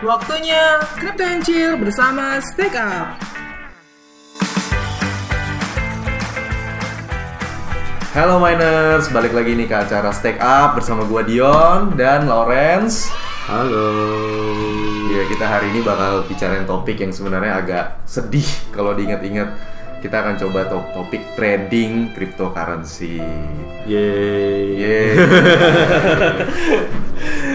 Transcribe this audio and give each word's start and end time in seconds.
Waktunya 0.00 0.80
Crypto 0.96 1.28
and 1.28 1.44
Chill 1.44 1.76
bersama 1.76 2.40
Stake 2.40 2.72
Up. 2.72 3.20
Halo 8.16 8.40
miners, 8.40 9.12
balik 9.12 9.36
lagi 9.36 9.52
nih 9.52 9.68
ke 9.68 9.76
acara 9.76 10.08
Stake 10.16 10.40
Up 10.40 10.72
bersama 10.80 11.04
gua 11.04 11.20
Dion 11.20 12.00
dan 12.00 12.32
Lawrence. 12.32 13.12
Halo. 13.44 13.92
Ya 15.12 15.28
kita 15.28 15.44
hari 15.44 15.68
ini 15.68 15.84
bakal 15.84 16.24
bicarain 16.24 16.64
topik 16.64 16.96
yang 16.96 17.12
sebenarnya 17.12 17.60
agak 17.60 18.00
sedih 18.08 18.48
kalau 18.72 18.96
diingat-ingat. 18.96 19.52
Kita 20.00 20.24
akan 20.24 20.40
coba 20.40 20.64
to- 20.64 20.90
topik 20.96 21.20
trading 21.36 22.08
cryptocurrency. 22.16 23.20
Yeay. 23.84 24.80
Yeay. 24.80 25.12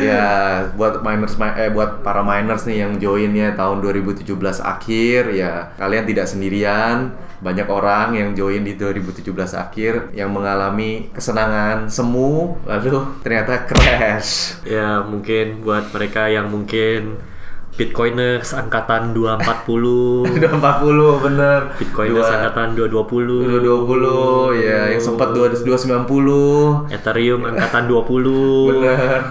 ya, 0.06 0.26
buat 0.78 1.02
miners 1.02 1.36
mi- 1.38 1.58
eh 1.58 1.70
buat 1.74 2.06
para 2.06 2.22
miners 2.22 2.70
nih 2.70 2.86
yang 2.86 2.94
joinnya 3.02 3.58
tahun 3.58 3.82
2017 3.82 4.30
akhir 4.62 5.34
ya, 5.34 5.74
kalian 5.78 6.06
tidak 6.06 6.30
sendirian. 6.30 6.98
Banyak 7.36 7.68
orang 7.68 8.16
yang 8.16 8.30
join 8.34 8.64
di 8.64 8.80
2017 8.80 9.36
akhir 9.54 10.16
yang 10.16 10.32
mengalami 10.32 11.12
kesenangan 11.14 11.92
semu 11.92 12.58
lalu 12.64 13.06
ternyata 13.22 13.68
crash. 13.68 14.64
Ya 14.66 15.04
mungkin 15.04 15.62
buat 15.62 15.92
mereka 15.92 16.32
yang 16.32 16.50
mungkin 16.50 17.20
Bitcoiners 17.76 18.56
angkatan 18.56 19.12
240, 19.12 20.32
240 20.32 21.24
bener. 21.28 21.60
Bitcoiners 21.76 22.24
Dua- 22.24 22.36
angkatan 22.40 22.68
220, 22.72 23.60
220 23.60 24.64
ya 24.64 24.80
yang 24.90 25.02
sempat 25.02 25.36
2 25.36 25.60
290 25.60 26.88
Ethereum 26.90 27.44
angkatan 27.44 27.84
20. 27.86 28.72
Bener. 28.72 29.22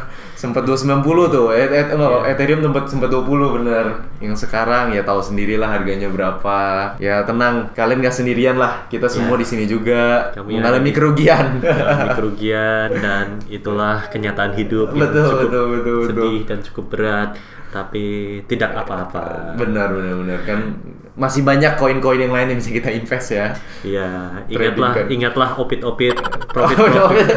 Sempat 0.44 0.62
290 0.62 1.00
tuh. 1.30 1.48
Et, 1.50 1.64
et, 1.66 1.88
enggak, 1.88 2.28
Ethereum 2.28 2.60
sempat 2.60 2.84
sempat 2.84 3.08
20 3.08 3.56
bener. 3.56 3.86
Yang 4.20 4.44
sekarang 4.44 4.92
ya 4.92 5.00
tahu 5.00 5.24
sendirilah 5.24 5.66
harganya 5.66 6.06
berapa. 6.06 6.58
Ya 6.98 7.24
tenang, 7.24 7.72
kalian 7.72 7.98
nggak 7.98 8.12
sendirian 8.14 8.56
lah. 8.56 8.84
Kita 8.86 9.08
semua 9.08 9.34
Ya. 9.34 9.40
di 9.40 9.46
sini 9.46 9.64
juga 9.64 10.28
Kami 10.32 10.60
mengalami 10.60 10.86
ada- 10.86 10.96
kerugian. 11.00 11.46
Mengalami 11.58 12.10
kerugian 12.20 12.88
dan 12.94 13.26
itulah 13.48 14.04
kenyataan 14.06 14.52
hidup 14.52 14.92
yang 14.92 15.08
Betul, 15.08 15.24
cukup 15.24 15.40
betul, 15.40 15.64
betul, 15.64 15.96
betul. 15.96 16.00
sedih 16.06 16.40
dan 16.44 16.58
cukup 16.62 16.84
berat 16.90 17.30
tapi 17.70 18.04
tidak 18.46 18.70
apa-apa. 18.76 19.56
benar, 19.56 19.90
benar, 19.90 20.14
benar 20.16 20.40
kan 20.44 20.60
masih 21.14 21.46
banyak 21.46 21.78
koin-koin 21.78 22.18
yang 22.26 22.34
lain 22.34 22.50
yang 22.50 22.58
bisa 22.58 22.74
kita 22.74 22.90
invest 22.90 23.28
ya. 23.30 23.54
Iya, 23.86 24.08
ingatlah, 24.50 24.92
kan. 24.98 25.06
ingatlah 25.06 25.50
opit-opit, 25.62 26.18
profit 26.54 26.74
Opit-opit. 26.74 26.98
profit, 26.98 27.28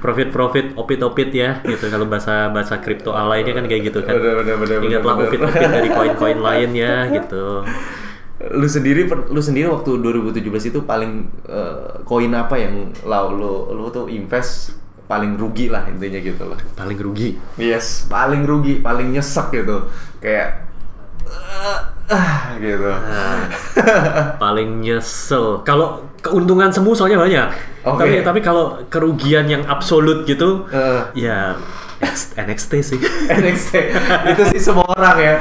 profit 0.00 0.28
profit, 0.32 0.66
opit-opit 0.80 1.28
ya, 1.36 1.60
gitu. 1.68 1.92
Kalau 1.92 2.08
bahasa 2.08 2.48
bahasa 2.48 2.80
kripto 2.80 3.12
lainnya 3.12 3.52
kan 3.52 3.68
kayak 3.68 3.92
gitu 3.92 4.00
kan. 4.00 4.16
Benar, 4.16 4.34
benar, 4.40 4.56
benar, 4.56 4.78
Ingatlah 4.80 5.14
opit-opit 5.20 5.68
dari 5.68 5.88
koin-koin 6.00 6.40
lain 6.40 6.70
ya, 6.72 7.12
gitu. 7.12 7.60
Lu 8.56 8.64
sendiri 8.64 9.04
lu 9.28 9.40
sendiri 9.44 9.68
waktu 9.68 10.00
2017 10.00 10.72
itu 10.72 10.80
paling 10.88 11.28
eh, 11.44 12.00
koin 12.08 12.32
apa 12.32 12.56
yang 12.56 12.88
lu 13.04 13.68
lu 13.76 13.92
tuh 13.92 14.08
invest 14.08 14.80
paling 15.04 15.36
rugi 15.36 15.68
lah 15.68 15.84
intinya 15.92 16.16
gitu 16.24 16.48
loh. 16.48 16.56
Paling 16.72 16.96
rugi. 16.96 17.36
Yes, 17.60 18.08
paling 18.08 18.48
rugi, 18.48 18.80
paling 18.80 19.12
nyesek 19.12 19.52
gitu. 19.52 19.92
Kayak 20.24 20.69
ah, 22.10 22.54
gitu. 22.56 22.84
Nah, 22.84 23.46
paling 24.36 24.80
nyesel. 24.80 25.62
Kalau 25.62 26.10
keuntungan 26.20 26.68
semu 26.68 26.92
soalnya 26.92 27.18
banyak. 27.18 27.48
Oke. 27.82 27.98
Tapi 27.98 28.14
tapi 28.20 28.40
kalau 28.40 28.76
kerugian 28.86 29.46
yang 29.46 29.62
absolut 29.64 30.26
gitu, 30.26 30.66
Eh. 30.68 31.24
ya 31.26 31.54
NXT 32.34 32.72
sih. 32.80 32.98
NXT 33.28 33.72
itu 34.26 34.42
sih 34.50 34.60
semua 34.62 34.88
orang 34.88 35.16
ya. 35.16 35.34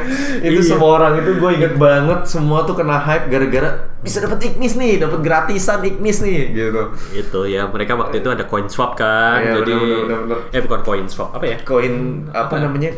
Itu 0.43 0.59
Iya. 0.59 0.69
semua 0.69 0.99
orang 0.99 1.13
itu 1.17 1.31
gue 1.35 1.51
inget 1.55 1.73
banget 1.75 2.27
semua 2.27 2.67
tuh 2.67 2.75
kena 2.75 2.99
hype 2.99 3.31
gara-gara 3.31 3.88
bisa 3.99 4.19
dapat 4.19 4.39
Ignis 4.45 4.75
nih, 4.75 4.99
dapat 4.99 5.19
gratisan 5.19 5.79
Ignis 5.83 6.19
nih 6.19 6.51
gitu. 6.51 6.83
itu 7.11 7.39
ya 7.47 7.67
mereka 7.67 7.95
waktu 7.95 8.19
itu 8.19 8.28
ada 8.28 8.44
coin 8.44 8.67
swap 8.67 8.95
kan. 8.95 9.39
Iya, 9.39 9.63
jadi 9.63 9.72
benar, 9.72 9.99
benar, 10.03 10.19
benar. 10.23 10.39
eh 10.51 10.61
bukan 10.61 10.81
coin 10.83 11.05
swap, 11.07 11.29
apa 11.31 11.45
ya? 11.47 11.57
Koin 11.63 12.28
apa 12.29 12.51
Apa? 12.51 12.55
namanya? 12.59 12.91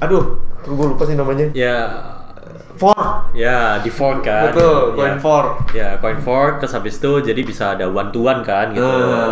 Aduh, 0.00 0.24
gue 0.64 0.86
lupa 0.88 1.04
sih 1.04 1.16
namanya. 1.16 1.48
Ya 1.52 1.76
Fork. 2.84 3.32
Ya, 3.32 3.80
di 3.80 3.90
fork 3.90 4.20
kan. 4.22 4.52
Betul, 4.52 4.94
coin 4.94 5.16
ya. 5.16 5.22
fork. 5.22 5.52
Ya, 5.72 5.88
coin 5.98 6.18
fork 6.20 6.60
terus 6.60 6.72
habis 6.76 7.00
itu 7.00 7.12
jadi 7.24 7.40
bisa 7.40 7.64
ada 7.72 7.88
one 7.88 8.12
to 8.12 8.20
one 8.20 8.44
kan 8.44 8.76
gitu. 8.76 8.84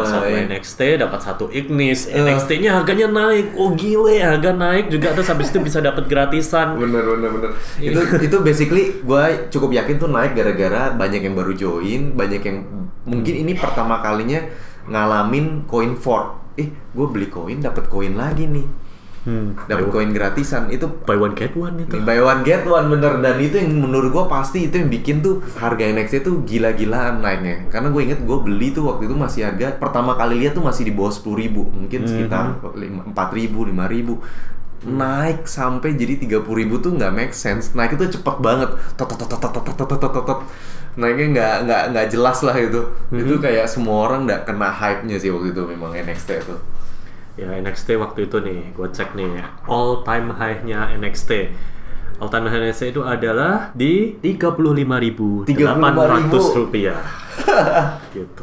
Satu 0.09 0.27
iya. 0.33 0.49
NXT 0.49 0.81
dapat 0.99 1.21
satu 1.21 1.45
Ignis. 1.53 2.09
Ah. 2.09 2.25
NXT-nya 2.25 2.81
harganya 2.81 3.13
naik. 3.13 3.53
Oh 3.61 3.77
gile, 3.77 4.17
harga 4.19 4.51
naik 4.57 4.89
juga 4.89 5.13
terus 5.13 5.29
habis 5.29 5.53
itu 5.53 5.61
bisa 5.61 5.85
dapat 5.85 6.09
gratisan. 6.09 6.75
Bener 6.83 7.05
bener 7.05 7.31
bener. 7.31 7.51
Iya. 7.77 7.93
Itu 7.93 8.01
itu 8.25 8.37
basically 8.41 8.85
gue 9.05 9.25
cukup 9.53 9.71
yakin 9.77 10.01
tuh 10.01 10.09
naik 10.09 10.33
gara-gara 10.33 10.91
banyak 10.97 11.23
yang 11.23 11.37
baru 11.37 11.53
join, 11.53 12.17
banyak 12.17 12.43
yang 12.43 12.59
mungkin 13.05 13.35
ini 13.47 13.53
pertama 13.53 14.01
kalinya 14.01 14.41
ngalamin 14.89 15.69
coin 15.69 15.95
fork. 15.95 16.57
Eh, 16.59 16.69
gue 16.69 17.07
beli 17.09 17.29
koin 17.29 17.61
dapat 17.61 17.87
koin 17.89 18.17
lagi 18.17 18.49
nih. 18.49 18.82
Hmm. 19.23 19.55
Dapat 19.71 19.87
koin 19.95 20.11
gratisan 20.11 20.67
itu 20.75 20.91
buy 21.07 21.15
one 21.15 21.39
get 21.39 21.55
one 21.55 21.79
itu. 21.79 21.95
Buy 22.03 22.19
one 22.19 22.43
get 22.43 22.67
one 22.67 22.91
bener. 22.91 23.23
Dan 23.23 23.39
itu 23.39 23.55
yang 23.55 23.79
menurut 23.79 24.11
gue 24.11 24.25
pasti 24.27 24.67
itu 24.67 24.83
yang 24.83 24.91
bikin 24.91 25.23
tuh 25.23 25.39
harga 25.63 25.79
NXT 25.79 26.27
tuh 26.27 26.43
gila-gilaan 26.43 27.23
naiknya. 27.23 27.71
Karena 27.71 27.95
gue 27.95 28.03
inget 28.03 28.21
gue 28.27 28.39
beli 28.43 28.75
tuh 28.75 28.91
waktu 28.91 29.07
itu 29.07 29.15
masih 29.15 29.47
harga 29.47 29.79
pertama 29.79 30.19
kali 30.19 30.43
lihat 30.43 30.59
tuh 30.59 30.65
masih 30.67 30.91
di 30.91 30.93
bawah 30.95 31.15
sepuluh 31.15 31.39
ribu, 31.39 31.63
mungkin 31.71 32.03
hmm. 32.03 32.11
sekitar 32.11 32.59
empat 33.15 33.31
ribu, 33.31 33.63
lima 33.63 33.87
ribu. 33.87 34.19
Naik 34.83 35.47
sampai 35.47 35.95
jadi 35.95 36.19
tiga 36.19 36.43
puluh 36.43 36.67
ribu 36.67 36.83
tuh 36.83 36.91
nggak 36.99 37.15
make 37.15 37.35
sense. 37.35 37.79
Naik 37.79 37.95
itu 37.95 38.19
cepet 38.19 38.37
banget. 38.43 38.75
Naiknya 40.99 41.27
nggak 41.31 41.55
nggak 41.71 41.83
nggak 41.95 42.07
jelas 42.11 42.43
lah 42.43 42.59
itu. 42.59 42.83
Mm 42.83 42.91
-hmm. 42.91 43.23
itu 43.23 43.35
kayak 43.39 43.71
semua 43.71 44.11
orang 44.11 44.27
nggak 44.27 44.51
kena 44.51 44.75
hype 44.75 45.07
nya 45.07 45.15
sih 45.23 45.31
waktu 45.31 45.55
itu 45.55 45.63
memang 45.63 45.95
NXT 45.95 46.43
itu 46.43 46.59
Ya 47.33 47.49
NXT 47.49 47.97
waktu 47.97 48.29
itu 48.29 48.37
nih, 48.45 48.77
gue 48.77 48.89
cek 48.93 49.17
nih 49.17 49.41
all 49.65 50.05
time 50.05 50.37
high-nya 50.37 50.93
NXT. 51.01 51.49
All 52.21 52.29
time 52.29 52.45
high 52.53 52.69
NXT 52.69 52.93
itu 52.93 53.01
adalah 53.01 53.73
di 53.73 54.21
35.800 54.21 55.49
rupiah. 56.61 57.01
gitu. 58.17 58.43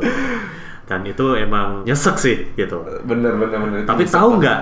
Dan 0.90 1.06
itu 1.06 1.26
emang 1.38 1.86
nyesek 1.86 2.18
sih 2.18 2.38
gitu. 2.58 2.82
bener 3.06 3.38
bener 3.38 3.62
bener 3.62 3.80
Tapi 3.86 4.10
tahu 4.10 4.42
nggak 4.42 4.60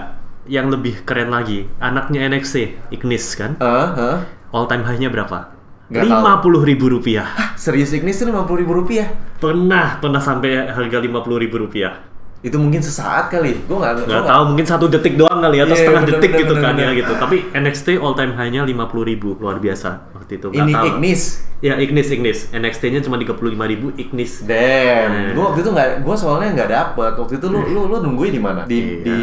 yang 0.51 0.67
lebih 0.67 1.07
keren 1.07 1.31
lagi? 1.31 1.63
Anaknya 1.79 2.27
NXT, 2.27 2.91
Ignis 2.91 3.31
kan? 3.39 3.55
Ah, 3.63 3.95
ah. 3.95 4.17
All 4.51 4.67
time 4.67 4.83
high-nya 4.83 5.07
berapa? 5.07 5.55
Lima 5.87 6.43
puluh 6.43 6.67
ribu 6.67 6.91
rupiah. 6.91 7.55
Serius 7.55 7.95
Ignis 7.95 8.19
lima 8.27 8.43
puluh 8.43 8.67
ribu 8.67 8.75
rupiah. 8.75 9.07
Pernah, 9.39 10.03
pernah 10.03 10.19
sampai 10.19 10.67
harga 10.67 10.99
lima 10.99 11.23
puluh 11.23 11.39
ribu 11.39 11.63
rupiah. 11.63 11.95
Itu 12.39 12.57
mungkin 12.57 12.79
sesaat 12.79 13.27
kali. 13.27 13.65
Gue 13.65 13.75
nggak 13.75 14.05
nggak 14.05 14.25
tahu 14.25 14.43
mungkin 14.45 14.63
satu 14.63 14.85
detik 14.87 15.13
doang 15.15 15.39
kali 15.39 15.57
ya 15.57 15.63
atau 15.63 15.73
Iya, 15.73 15.81
setengah 15.81 16.03
bener, 16.03 16.13
detik 16.13 16.29
bener, 16.29 16.39
gitu 16.39 16.53
bener, 16.53 16.63
kan 16.63 16.73
ya 16.73 16.79
bener. 16.85 16.95
gitu 16.95 17.13
tapi 17.15 17.37
NXT 17.51 17.87
all 17.97 18.13
time 18.13 18.33
high-nya 18.33 18.61
50.000 18.63 18.77
ribu 19.03 19.29
luar 19.37 19.57
biasa 19.57 19.89
waktu 20.13 20.31
itu 20.37 20.47
nggak 20.47 20.61
Ini 20.61 20.73
tahu 20.73 20.85
Ignis. 20.87 21.21
ya 21.57 21.73
Ignis 21.75 22.07
Ignis 22.07 22.39
NXT-nya 22.51 22.99
cuma 23.01 23.17
35.000 23.17 23.41
ribu 23.67 23.87
Ignis 23.95 24.45
Damn. 24.45 25.09
Hmm. 25.09 25.29
Gue 25.33 25.43
waktu 25.43 25.59
itu 25.59 25.71
nggak, 25.71 25.89
gue 26.01 26.15
soalnya 26.15 26.49
nggak 26.53 26.69
dapet. 26.69 27.11
Waktu 27.15 27.33
itu 27.35 27.47
lu 27.47 27.59
lu 27.63 27.81
lu 27.85 27.97
nungguin 27.99 28.31
di 28.31 28.39
mana? 28.39 28.61
Di 28.63 28.77
Iya. 28.77 29.01
di 29.01 29.17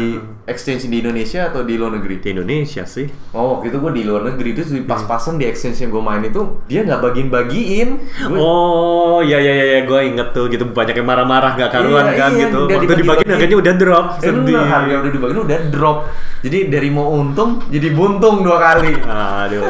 exchange 0.45 0.85
di 0.85 1.01
Indonesia 1.01 1.49
atau 1.49 1.65
di 1.65 1.73
luar 1.73 1.97
negeri? 1.97 2.21
di 2.21 2.29
Indonesia 2.31 2.85
sih. 2.85 3.09
Oh 3.33 3.57
waktu 3.57 3.73
itu 3.73 3.77
gue 3.81 3.91
di 3.97 4.03
luar 4.05 4.29
negeri. 4.29 4.53
Itu 4.53 4.61
pas-pasan 4.85 5.41
di 5.41 5.45
exchange 5.49 5.81
yang 5.81 5.89
gue 5.89 6.03
main 6.05 6.21
itu 6.21 6.61
dia 6.69 6.85
nggak 6.85 7.01
bagiin-bagiin. 7.01 7.89
Gua- 8.29 8.39
oh 8.39 9.19
ya 9.25 9.41
ya 9.41 9.53
ya, 9.53 9.65
ya 9.77 9.79
gue 9.83 9.99
inget 10.05 10.29
tuh 10.31 10.45
gitu. 10.47 10.69
Banyak 10.69 10.95
yang 11.01 11.07
marah-marah 11.09 11.57
nggak 11.57 11.71
karuan 11.73 12.05
Iya, 12.05 12.13
kan 12.15 12.31
iya, 12.37 12.41
gitu. 12.45 12.59
Waktu 12.69 12.95
dibagiin 13.01 13.29
harganya 13.33 13.57
udah 13.57 13.73
drop 13.75 14.05
sedih. 14.21 14.57
harga 14.61 14.93
udah 15.01 15.11
dibagiin 15.11 15.39
udah 15.41 15.59
drop. 15.73 15.97
Jadi 16.45 16.57
dari 16.69 16.89
mau 16.93 17.09
untung 17.09 17.65
jadi 17.67 17.87
buntung 17.89 18.45
dua 18.45 18.57
kali. 18.61 18.93
aduh. 19.01 19.61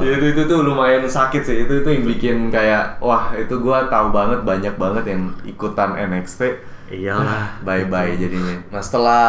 Ya, 0.00 0.10
itu 0.16 0.26
itu 0.30 0.42
tuh 0.46 0.62
lumayan 0.62 1.02
sakit 1.04 1.42
sih. 1.42 1.56
Itu 1.66 1.82
itu 1.82 1.88
yang 1.90 2.04
bikin 2.06 2.36
kayak 2.54 3.02
wah 3.02 3.34
itu 3.34 3.58
gua 3.58 3.90
tahu 3.90 4.14
banget 4.14 4.46
banyak 4.46 4.74
banget 4.78 5.04
yang 5.10 5.34
ikutan 5.42 5.98
NXT 5.98 6.42
iyalah. 6.90 7.62
Bye 7.62 7.86
bye 7.86 8.12
jadinya. 8.18 8.60
Nah 8.68 8.82
setelah 8.82 9.24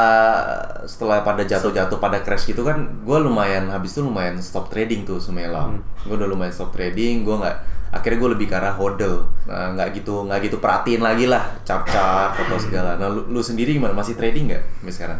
setelah 0.84 1.22
pada 1.22 1.46
jatuh 1.46 1.70
jatuh 1.70 2.02
pada 2.02 2.20
crash 2.26 2.50
gitu 2.50 2.66
kan 2.66 3.02
gua 3.06 3.22
lumayan 3.22 3.70
habis 3.70 3.94
itu 3.94 4.02
lumayan 4.02 4.42
stop 4.42 4.74
trading 4.74 5.06
tuh 5.06 5.22
semelang 5.22 5.80
gua 6.04 6.18
udah 6.18 6.30
lumayan 6.30 6.52
stop 6.52 6.74
trading 6.74 7.22
gua 7.22 7.46
nggak 7.46 7.58
akhirnya 7.92 8.24
gue 8.24 8.30
lebih 8.40 8.48
ke 8.48 8.56
arah 8.56 8.72
hodl. 8.80 9.28
Nah, 9.46 9.76
nggak 9.76 10.00
gitu 10.00 10.24
nggak 10.24 10.48
gitu 10.48 10.58
perhatiin 10.64 11.04
lagi 11.04 11.28
lah 11.28 11.60
cap 11.68 11.84
cap 11.84 12.40
atau 12.40 12.56
segala. 12.56 12.96
Nah 12.96 13.12
lu, 13.12 13.28
lu 13.28 13.44
sendiri 13.44 13.76
gimana? 13.76 13.92
Masih 13.92 14.16
trading 14.16 14.48
nggak 14.48 14.64
sampai 14.80 14.94
sekarang? 14.96 15.20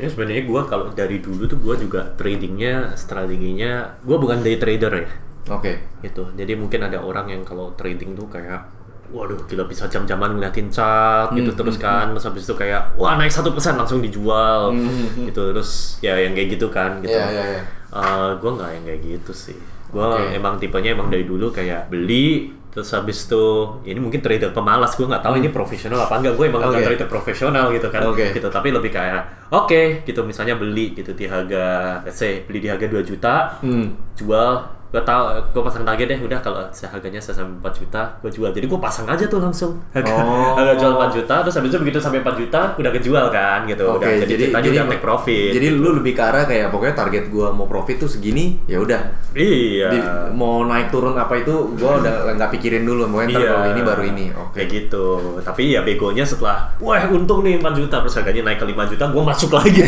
Ya 0.00 0.08
sebenarnya 0.08 0.42
gue 0.48 0.60
kalau 0.70 0.86
dari 0.96 1.20
dulu 1.20 1.44
tuh 1.44 1.60
gue 1.60 1.84
juga 1.84 2.16
tradingnya 2.16 2.96
strateginya 2.96 4.00
gue 4.00 4.16
bukan 4.16 4.40
day 4.40 4.56
trader 4.56 4.92
ya. 5.04 5.08
Oke. 5.52 5.84
Gitu. 6.00 6.24
Jadi 6.32 6.52
mungkin 6.56 6.80
ada 6.88 6.96
orang 7.04 7.28
yang 7.28 7.42
kalau 7.44 7.76
trading 7.76 8.16
tuh 8.16 8.24
kayak 8.32 8.64
waduh 9.08 9.40
gila 9.44 9.64
bisa 9.64 9.86
jam-jaman 9.86 10.34
ngeliatin 10.34 10.68
chart 10.68 11.32
gitu 11.32 11.48
Hmm, 11.48 11.58
terus 11.58 11.76
kan 11.76 12.10
terus 12.10 12.24
habis 12.24 12.42
itu 12.42 12.54
kayak 12.54 12.92
wah 12.94 13.14
naik 13.14 13.28
satu 13.28 13.50
persen 13.50 13.74
langsung 13.74 13.98
dijual 13.98 14.72
gitu 15.18 15.40
terus 15.48 15.96
ya 15.98 16.14
yang 16.14 16.32
kayak 16.32 16.54
gitu 16.54 16.68
kan 16.68 16.98
gitu 16.98 17.12
Hmm, 17.12 17.28
Iya, 17.28 17.42
iya, 17.48 17.62
iya. 17.90 18.32
gue 18.34 18.50
nggak 18.50 18.70
yang 18.70 18.84
kayak 18.84 19.00
gitu 19.02 19.32
sih 19.32 19.58
gue 19.88 20.04
Oke. 20.04 20.32
emang 20.32 20.56
tipenya 20.56 20.92
emang 20.92 21.08
dari 21.08 21.24
dulu 21.24 21.48
kayak 21.48 21.88
beli 21.88 22.52
terus 22.68 22.92
habis 22.92 23.24
itu 23.24 23.44
ini 23.82 23.96
mungkin 23.96 24.20
trader 24.20 24.52
pemalas 24.52 24.92
gue 24.92 25.02
nggak 25.02 25.20
tahu 25.20 25.34
ini 25.36 25.48
profesional 25.48 26.04
apa 26.04 26.20
enggak 26.20 26.36
gue 26.36 26.44
emang 26.46 26.60
bukan 26.60 26.68
Hmm. 26.70 26.84
Oke. 26.84 26.88
trader 26.92 27.08
profesional 27.08 27.64
gitu 27.70 27.88
kan 27.88 28.00
Oke. 28.04 28.28
gitu 28.30 28.48
tapi 28.48 28.68
lebih 28.68 28.92
kayak 28.92 29.48
oke 29.48 30.04
gitu 30.04 30.20
misalnya 30.22 30.54
beli 30.54 30.92
gitu 30.92 31.10
di 31.10 31.24
harga 31.24 31.64
let's 32.02 32.16
say 32.16 32.44
beli 32.44 32.60
di 32.60 32.68
harga 32.68 32.84
2 32.86 33.00
juta 33.02 33.34
Hmm. 33.58 33.96
jual 34.14 34.77
gue 34.88 35.02
tau 35.02 35.22
gue 35.44 35.60
pasang 35.60 35.84
target 35.84 36.06
deh 36.08 36.20
udah 36.22 36.38
kalau 36.38 36.60
harganya 36.64 37.18
saya 37.18 37.36
sampai 37.38 37.60
4 37.62 37.78
juta 37.78 38.02
gue 38.18 38.30
jual 38.30 38.48
jadi 38.48 38.64
gue 38.64 38.80
pasang 38.80 39.04
aja 39.04 39.24
tuh 39.24 39.36
langsung 39.36 39.76
harga, 39.90 40.08
Oh. 40.08 40.56
harga 40.56 40.74
jual 40.74 40.92
4 40.94 41.12
juta 41.12 41.34
terus 41.42 41.54
habis 41.54 41.68
itu 41.68 41.78
begitu 41.78 41.98
sampai 41.98 42.18
4 42.18 42.32
juta 42.34 42.60
udah 42.74 42.90
kejual 42.90 43.26
kan 43.28 43.64
gitu 43.64 43.84
Oke, 43.86 44.00
udah 44.00 44.08
jadi, 44.16 44.24
jadi 44.24 44.42
ceritanya 44.48 44.64
jadi 44.64 44.76
udah 44.78 44.86
take 44.88 45.02
profit 45.02 45.50
Jadi 45.52 45.66
lu 45.70 45.90
lebih 45.94 46.12
ke 46.12 46.22
arah 46.22 46.44
kayak 46.44 46.66
pokoknya 46.68 46.94
target 46.94 47.24
gua 47.28 47.48
mau 47.50 47.66
profit 47.66 47.96
tuh 47.98 48.08
segini, 48.08 48.56
ya 48.64 48.78
udah. 48.78 49.00
iya 49.34 49.88
Di- 49.88 50.06
mau 50.30 50.64
naik 50.64 50.88
turun 50.88 51.12
apa 51.12 51.36
itu 51.36 51.52
gua 51.74 52.00
udah 52.00 52.14
nggak 52.36 52.50
pikirin 52.50 52.82
dulu, 52.82 53.04
ntar 53.06 53.28
Iya. 53.28 53.50
kalau 53.50 53.68
ini 53.68 53.80
baru 53.82 54.02
ini. 54.04 54.24
Oke. 54.32 54.52
Kayak 54.56 54.68
gitu. 54.70 55.06
Tapi 55.38 55.62
ya 55.68 55.80
begonya 55.82 56.22
setelah, 56.22 56.72
wah 56.78 56.96
untung 57.08 57.42
nih 57.42 57.58
4 57.58 57.74
juta, 57.74 58.00
terus 58.00 58.14
harganya 58.14 58.46
naik 58.46 58.58
ke 58.58 58.66
5 58.66 58.88
juta, 58.88 59.04
gue 59.04 59.22
masuk 59.22 59.50
lagi. 59.52 59.82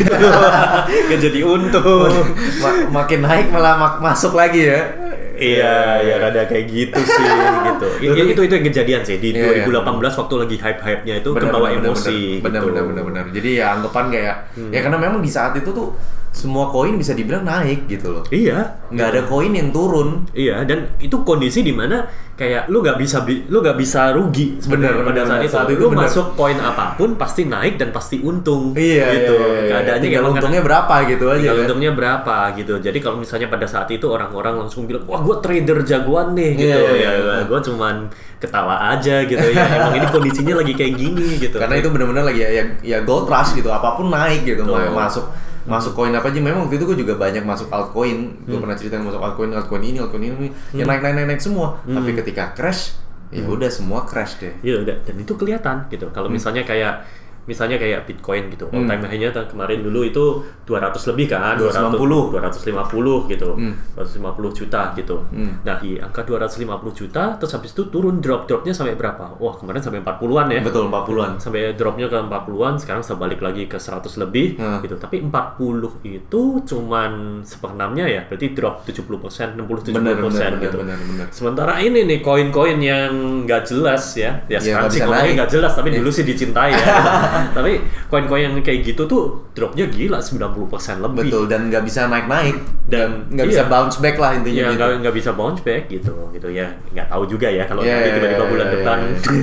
Gak 1.09 1.21
jadi 1.21 1.41
untung. 1.41 2.13
Ma- 2.63 3.03
makin 3.03 3.21
naik 3.23 3.47
malah 3.49 3.75
mak- 3.77 4.01
masuk 4.01 4.35
lagi 4.35 4.67
ya. 4.67 4.90
Iya, 5.35 5.75
ya 6.01 6.15
rada 6.19 6.43
kayak 6.45 6.65
gitu 6.67 7.01
sih, 7.01 7.25
gitu. 7.67 7.87
I- 8.03 8.13
i- 8.13 8.29
itu 8.31 8.41
itu 8.41 8.53
yang 8.53 8.67
kejadian 8.67 9.03
sih 9.03 9.17
di 9.17 9.33
Iya, 9.33 9.65
iya. 9.65 9.65
2018 9.65 9.89
waktu 10.17 10.35
lagi 10.37 10.57
hype-hype-nya 10.57 11.15
itu 11.19 11.31
Benar, 11.33 11.49
kebawa 11.49 11.67
benar, 11.71 11.85
emosi. 11.87 12.19
benar, 12.39 12.61
gitu. 12.61 12.69
benar, 12.69 12.85
benar, 12.85 13.05
benar. 13.05 13.25
Jadi 13.33 13.51
ya 13.57 13.67
anggapan 13.73 14.05
kayak 14.09 14.37
ya 14.69 14.81
karena 14.81 14.99
memang 14.99 15.21
di 15.21 15.31
saat 15.31 15.53
itu 15.55 15.71
tuh 15.71 15.89
semua 16.31 16.71
koin 16.71 16.95
bisa 16.95 17.11
dibilang 17.11 17.43
naik 17.43 17.85
gitu 17.85 18.15
loh. 18.15 18.25
Iya, 18.31 18.87
Nggak 18.87 19.07
ada 19.11 19.21
koin 19.27 19.51
yang 19.51 19.75
turun. 19.75 20.31
Iya, 20.31 20.63
dan 20.63 20.95
itu 20.97 21.21
kondisi 21.21 21.61
di 21.61 21.75
mana 21.75 22.07
kayak 22.35 22.71
lu 22.71 22.81
nggak 22.81 22.97
bisa 22.97 23.21
bi- 23.21 23.45
lu 23.47 23.61
nggak 23.61 23.75
bisa 23.75 24.15
rugi 24.15 24.57
sebenarnya 24.57 25.03
Benar, 25.03 25.11
pada 25.11 25.23
saat 25.27 25.41
itu. 25.43 25.53
Saat 25.53 25.69
itu 25.69 25.83
lu 25.83 25.91
benar. 25.91 26.07
masuk 26.07 26.27
koin 26.33 26.57
apa 26.57 26.95
pun 26.95 27.19
pasti 27.19 27.45
naik 27.45 27.77
dan 27.77 27.91
pasti 27.91 28.23
untung. 28.23 28.73
Iya, 28.73 29.07
gitu. 29.11 29.35
iya, 29.37 29.47
iya. 29.59 29.69
Keadaannya 29.69 30.07
Tinggal 30.07 30.23
emang 30.23 30.35
untungnya 30.39 30.63
berapa 30.63 30.95
gitu 31.05 31.25
aja 31.27 31.37
Tinggal 31.37 31.55
kan. 31.59 31.65
untungnya 31.67 31.91
berapa 31.93 32.37
gitu. 32.55 32.75
Jadi 32.79 32.99
kalau 33.03 33.17
misalnya 33.19 33.49
pada 33.51 33.67
saat 33.67 33.89
itu 33.91 34.07
orang-orang 34.07 34.55
langsung 34.57 34.87
bilang, 34.87 35.03
wah 35.11 35.21
gue 35.21 35.37
trader 35.43 35.79
jagoan 35.83 36.33
nih 36.33 36.51
gitu. 36.57 36.79
Iya, 36.79 36.91
iya, 36.95 37.11
iya. 37.19 37.33
ya, 37.37 37.45
gue 37.45 37.59
cuman 37.61 38.07
ketawa 38.39 38.95
aja 38.95 39.27
gitu 39.27 39.47
ya. 39.51 39.65
Emang 39.67 39.99
ini 39.99 40.07
kondisinya 40.09 40.55
lagi 40.63 40.73
kayak 40.73 40.95
gini 40.95 41.43
gitu. 41.43 41.59
Karena 41.59 41.75
itu 41.77 41.91
benar-benar 41.91 42.25
lagi 42.25 42.41
ya, 42.41 42.51
ya, 42.55 42.65
ya 42.81 42.99
gold 43.03 43.27
rush 43.27 43.59
gitu, 43.59 43.69
apa 43.69 43.99
pun 43.99 44.09
naik 44.09 44.47
gitu. 44.47 44.63
Ma- 44.65 44.95
masuk 44.95 45.27
masuk 45.65 45.93
koin 45.93 46.13
apa 46.13 46.29
aja. 46.29 46.39
Memang 46.39 46.65
waktu 46.65 46.77
itu 46.77 46.85
gue 46.87 46.99
juga 47.03 47.15
banyak 47.15 47.43
masuk 47.43 47.69
altcoin. 47.69 48.45
Gue 48.45 48.57
Hmm. 48.57 48.63
pernah 48.65 48.77
cerita 48.77 48.97
masuk 48.97 49.19
altcoin, 49.19 49.51
altcoin 49.51 49.83
ini, 49.83 49.99
altcoin 49.99 50.23
ini, 50.23 50.49
yang 50.73 50.87
naik 50.87 51.01
naik 51.01 51.15
naik 51.17 51.29
naik 51.37 51.43
semua. 51.43 51.81
Hmm. 51.83 51.97
Tapi 51.97 52.17
ketika 52.17 52.53
crash, 52.53 52.97
ya 53.29 53.45
udah 53.45 53.69
semua 53.69 54.03
crash 54.03 54.39
deh. 54.39 54.55
Iya 54.61 54.83
udah 54.83 54.97
dan 55.03 55.17
itu 55.17 55.33
kelihatan 55.35 55.77
gitu. 55.89 56.09
Kalau 56.11 56.27
misalnya 56.27 56.63
kayak 56.63 57.05
misalnya 57.51 57.75
kayak 57.77 58.07
Bitcoin 58.07 58.47
gitu. 58.49 58.71
All 58.71 58.87
time 58.87 59.03
high-nya 59.03 59.35
kemarin 59.43 59.83
dulu 59.83 60.07
itu 60.07 60.25
200 60.65 61.11
lebih 61.11 61.27
kan, 61.29 61.59
250. 61.59 62.31
250 62.31 63.27
gitu. 63.27 63.51
Hmm. 63.59 63.75
250 63.99 64.55
juta 64.55 64.95
gitu. 64.95 65.17
Hmm. 65.29 65.59
Nah, 65.61 65.77
di 65.77 65.99
angka 65.99 66.23
250 66.23 66.63
juta 66.95 67.35
terus 67.35 67.51
habis 67.51 67.73
itu 67.73 67.91
turun 67.91 68.23
drop-dropnya 68.23 68.71
sampai 68.71 68.95
berapa? 68.95 69.35
Wah, 69.37 69.59
kemarin 69.59 69.83
sampai 69.83 69.99
40-an 69.99 70.47
ya. 70.49 70.61
Betul 70.63 70.87
40-an. 70.87 71.31
Sampai 71.37 71.75
dropnya 71.75 72.07
ke 72.07 72.15
40-an, 72.17 72.79
sekarang 72.79 73.03
sudah 73.03 73.19
balik 73.19 73.41
lagi 73.41 73.67
ke 73.67 73.77
100 73.77 74.15
lebih 74.17 74.55
Hmm. 74.55 74.79
gitu. 74.81 74.95
Tapi 74.95 75.19
40 75.21 75.99
itu 76.05 76.43
cuman 76.63 77.43
seperenamnya 77.43 78.07
ya, 78.07 78.21
berarti 78.25 78.53
drop 78.53 78.85
70%, 78.85 79.57
60 79.57 79.83
70% 79.83 79.97
Benar 79.97 80.15
benar 80.15 80.31
benar 80.31 80.53
gitu. 80.61 80.77
benar 80.79 80.99
benar. 81.01 81.27
Sementara 81.31 81.75
ini 81.79 82.05
nih 82.05 82.21
koin-koin 82.21 82.79
yang 82.79 83.11
nggak 83.43 83.65
jelas 83.65 84.15
ya, 84.15 84.45
ya 84.47 84.61
Ya, 84.61 84.61
sekarang 84.61 84.93
sih 84.93 85.01
naik. 85.01 85.33
nggak 85.35 85.51
jelas, 85.51 85.73
tapi 85.73 85.89
Iya. 85.91 85.99
dulu 85.99 86.11
sih 86.13 86.23
dicintai 86.23 86.71
ya. 86.71 86.85
tapi 87.51 87.73
koin-koin 88.07 88.43
yang 88.43 88.55
kayak 88.59 88.85
gitu 88.85 89.05
tuh 89.05 89.23
dropnya 89.51 89.87
gila 89.87 90.19
90% 90.19 90.61
lebih. 91.01 91.27
Betul 91.27 91.45
dan 91.47 91.67
nggak 91.67 91.83
bisa 91.83 92.07
naik 92.07 92.27
naik 92.27 92.57
Dan- 92.85 93.29
nggak 93.29 93.47
bisa 93.47 93.63
iya. 93.63 93.71
bounce 93.71 93.97
back 93.97 94.17
lah 94.17 94.35
intinya 94.35 94.61
Ya 94.61 94.67
gitu. 94.67 94.77
nggak 94.77 94.91
nggak 95.01 95.15
bisa 95.15 95.31
bounce 95.31 95.61
back 95.61 95.83
gitu, 95.87 96.13
gitu 96.31 96.49
ya 96.49 96.67
nggak 96.91 97.07
tahu 97.07 97.23
juga 97.25 97.47
ya 97.47 97.63
kalau 97.65 97.81
Iya, 97.81 97.93
nanti 97.93 98.03
iya, 98.03 98.15
tiba-tiba 98.15 98.37
iya, 98.39 98.51
bulan 98.51 98.67
iya, 98.67 98.75
depan 98.75 98.99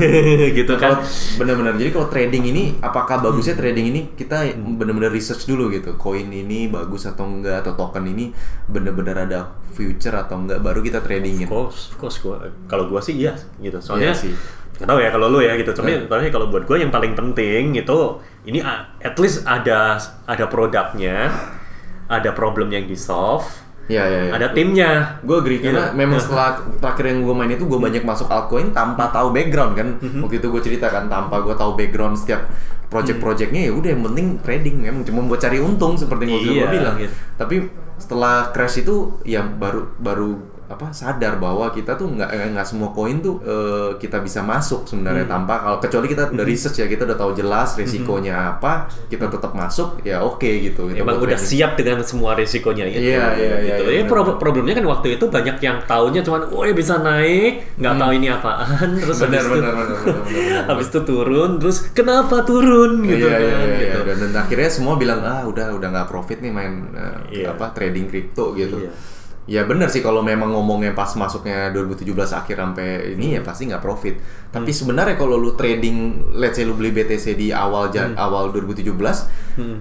gitu 0.59 0.71
Nah, 0.71 0.77
kan. 0.77 0.91
kalau 0.91 0.97
benar-benar 1.38 1.73
jadi 1.75 1.89
kalau 1.89 2.07
trading 2.07 2.44
ini 2.45 2.63
apakah 2.77 3.15
bagusnya 3.19 3.55
Hmm. 3.55 3.63
trading 3.63 3.85
ini 3.88 4.01
kita 4.13 4.38
benar-benar 4.75 5.09
research 5.09 5.45
dulu 5.45 5.69
gitu 5.69 5.95
koin 5.95 6.27
ini 6.27 6.67
bagus 6.67 7.05
atau 7.05 7.23
enggak 7.25 7.61
atau 7.61 7.73
token 7.73 8.03
ini 8.05 8.29
benar-benar 8.65 9.23
ada 9.23 9.39
future 9.69 10.11
atau 10.11 10.38
enggak 10.38 10.59
baru 10.59 10.81
kita 10.81 11.00
tradingin 11.00 11.47
Of 11.47 11.53
course, 11.53 11.79
of 11.88 11.97
course 11.97 12.17
gua 12.19 12.35
kalau 12.65 12.85
gua 12.85 13.00
sih 13.00 13.15
iya 13.17 13.31
gitu. 13.57 13.77
Soalnya 13.77 14.11
Iya 14.11 14.19
sih. 14.19 14.33
Gak 14.77 14.85
tahu 14.85 15.00
ya 15.00 15.09
kalau 15.09 15.27
lu 15.27 15.39
ya 15.39 15.53
gitu. 15.53 15.71
Tapi 15.71 15.89
Iya. 15.91 16.06
tapi 16.06 16.29
kalau 16.29 16.47
buat 16.47 16.63
gua 16.63 16.77
yang 16.77 16.89
paling 16.89 17.13
penting 17.13 17.74
itu 17.74 17.97
ini 18.45 18.62
at 19.00 19.15
least 19.18 19.41
ada 19.44 19.97
ada 20.24 20.45
produknya, 20.45 21.33
ada 22.06 22.29
problem 22.31 22.69
yang 22.69 22.85
di 22.85 22.94
solve, 22.94 23.44
ya 23.85 24.03
ya, 24.03 24.19
ya. 24.24 24.31
ada 24.33 24.47
timnya. 24.51 25.19
gue 25.19 25.35
agree 25.35 25.59
karena 25.59 25.91
Iya. 25.91 25.97
memang 25.97 26.15
setelah 26.18 26.50
terakhir 26.77 27.06
yang 27.07 27.19
gue 27.21 27.33
main 27.33 27.50
itu 27.50 27.63
gue 27.63 27.75
banyak 27.77 28.03
masuk 28.03 28.27
altcoin 28.27 28.71
tanpa 28.71 29.09
tahu 29.09 29.31
background 29.31 29.74
kan 29.74 29.88
Mhm. 29.97 30.19
waktu 30.21 30.38
itu 30.38 30.47
gue 30.47 30.62
ceritakan 30.62 31.07
tanpa 31.07 31.41
gue 31.41 31.51
tahu 31.51 31.74
background 31.74 32.15
setiap 32.15 32.47
project-projectnya 32.88 33.68
ya 33.68 33.71
udah 33.74 33.89
yang 33.89 34.03
penting 34.06 34.27
trading 34.39 34.75
memang 34.79 35.03
cuma 35.03 35.19
buat 35.25 35.38
cari 35.38 35.59
untung 35.59 35.95
seperti 35.95 36.24
yang 36.24 36.35
itu 36.38 36.50
Iya, 36.50 36.62
gue 36.62 36.69
bilang 36.71 36.95
gitu. 36.97 37.13
tapi 37.35 37.56
setelah 37.97 38.35
crash 38.50 38.79
itu 38.79 38.95
ya 39.24 39.41
baru 39.41 39.91
baru 39.97 40.29
apa 40.67 40.91
sadar 40.91 41.35
bahwa 41.37 41.71
kita 41.71 41.95
tuh 41.95 42.11
nggak 42.11 42.27
nggak 42.51 42.67
semua 42.67 42.91
koin 42.91 43.17
tuh 43.17 43.39
eh, 43.39 43.95
kita 43.95 44.19
bisa 44.19 44.43
masuk 44.43 44.83
sebenarnya 44.83 45.23
Hmm. 45.23 45.33
tanpa 45.39 45.53
kalau 45.57 45.77
kecuali 45.79 46.07
kita 46.07 46.27
udah 46.27 46.43
research 46.43 46.77
ya 46.77 46.85
kita 46.85 47.07
udah 47.07 47.15
tahu 47.15 47.31
jelas 47.33 47.73
risikonya 47.73 48.35
apa 48.53 48.83
kita 49.07 49.27
tetap 49.27 49.51
masuk 49.51 50.03
ya 50.03 50.19
oke 50.19 50.43
gitu 50.43 50.91
Itu 50.91 50.99
Emang 50.99 51.17
udah 51.17 51.39
siap 51.39 51.73
dengan 51.73 52.03
semua 52.03 52.33
risikonya 52.33 52.83
itu. 52.83 52.99
Iya, 52.99 53.25
iya, 53.33 53.55
iya, 53.63 53.75
gitu. 53.79 53.83
iya, 53.87 53.97
Ya, 53.97 54.03
pro- 54.05 54.35
problemnya 54.35 54.75
kan 54.75 54.83
waktu 54.83 55.15
itu 55.15 55.25
banyak 55.27 55.55
yang 55.57 55.79
taunya 55.83 56.19
cuman, 56.19 56.51
oh 56.51 56.67
bisa 56.69 56.99
naik, 56.99 57.79
nggak 57.79 57.95
tahu 57.95 58.11
ini 58.13 58.27
apaan, 58.27 58.89
terus 59.01 59.17
Hmm. 59.17 59.31
Benar, 59.31 59.39
habis 59.39 59.47
itu, 59.47 59.55
benar, 59.55 59.73
benar, 59.73 59.87
benar, 59.87 59.99
benar, 60.03 60.23
benar. 60.27 60.63
habis 60.67 60.87
itu 60.87 60.99
turun, 61.01 61.49
terus 61.57 61.77
kenapa 61.89 62.43
turun 62.43 62.91
gitu 63.03 63.23
iya, 63.23 63.31
kan? 63.31 63.39
iya, 63.39 63.55
iya, 63.57 63.77
gitu. 63.79 63.99
iya. 63.99 64.03
Dan, 64.05 64.17
dan 64.19 64.33
akhirnya 64.37 64.69
semua 64.69 64.93
bilang 64.95 65.19
ah 65.21 65.41
udah 65.43 65.71
udah 65.73 65.88
nggak 65.89 66.07
profit 66.07 66.38
nih 66.39 66.51
main 66.51 66.74
eh, 66.91 67.17
Iya. 67.39 67.55
apa 67.55 67.71
trading 67.71 68.05
kripto 68.05 68.51
gitu. 68.53 68.83
Iya. 68.83 68.91
Ya 69.48 69.63
benar 69.63 69.88
sih 69.88 70.04
kalau 70.04 70.20
memang 70.20 70.51
ngomongnya 70.51 70.92
pas 70.92 71.08
masuknya 71.16 71.72
2017 71.72 72.36
akhir 72.36 72.60
sampai 72.60 73.16
ini 73.16 73.32
Hmm. 73.32 73.36
ya 73.39 73.42
pasti 73.48 73.63
nggak 73.72 73.80
profit. 73.80 74.20
Tapi 74.51 74.75
sebenarnya 74.75 75.16
kalau 75.16 75.39
lu 75.39 75.56
trading, 75.56 76.27
let's 76.36 76.60
say 76.60 76.68
lu 76.68 76.75
beli 76.75 76.92
BTC 76.92 77.39
di 77.39 77.56
awal 77.56 77.88
Hmm. 77.88 78.12
awal 78.20 78.51
2017, 78.51 79.32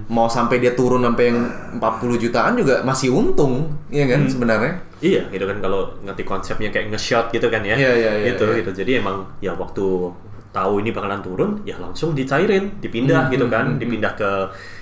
mau 0.07 0.31
sampai 0.31 0.63
dia 0.63 0.71
turun 0.71 1.03
sampai 1.03 1.23
yang 1.35 1.39
40 1.83 2.15
jutaan 2.15 2.55
juga 2.55 2.79
masih 2.87 3.11
untung, 3.11 3.67
ya 3.91 4.07
kan 4.07 4.23
Hmm. 4.23 4.31
sebenarnya. 4.31 4.73
Iya, 5.03 5.27
gitu 5.29 5.43
kan 5.45 5.59
kalau 5.59 5.93
ngerti 6.01 6.23
konsepnya 6.23 6.71
kayak 6.71 6.95
nge-shot 6.95 7.29
gitu 7.29 7.51
kan 7.51 7.59
ya. 7.61 7.75
Iya, 7.75 7.91
iya, 7.93 8.11
iya, 8.23 8.27
Itu 8.33 8.47
iya. 8.47 8.63
gitu. 8.63 8.71
Jadi 8.71 8.91
emang 9.03 9.27
ya 9.43 9.51
waktu 9.51 9.83
tahu 10.49 10.81
ini 10.81 10.89
bakalan 10.89 11.21
turun, 11.21 11.61
ya 11.67 11.75
langsung 11.77 12.15
dicairin, 12.17 12.79
dipindah 12.81 13.27
Hmm, 13.27 13.33
gitu 13.35 13.45
hmm, 13.45 13.53
kan, 13.53 13.65
hmm, 13.75 13.77
dipindah 13.77 14.15
ke 14.17 14.31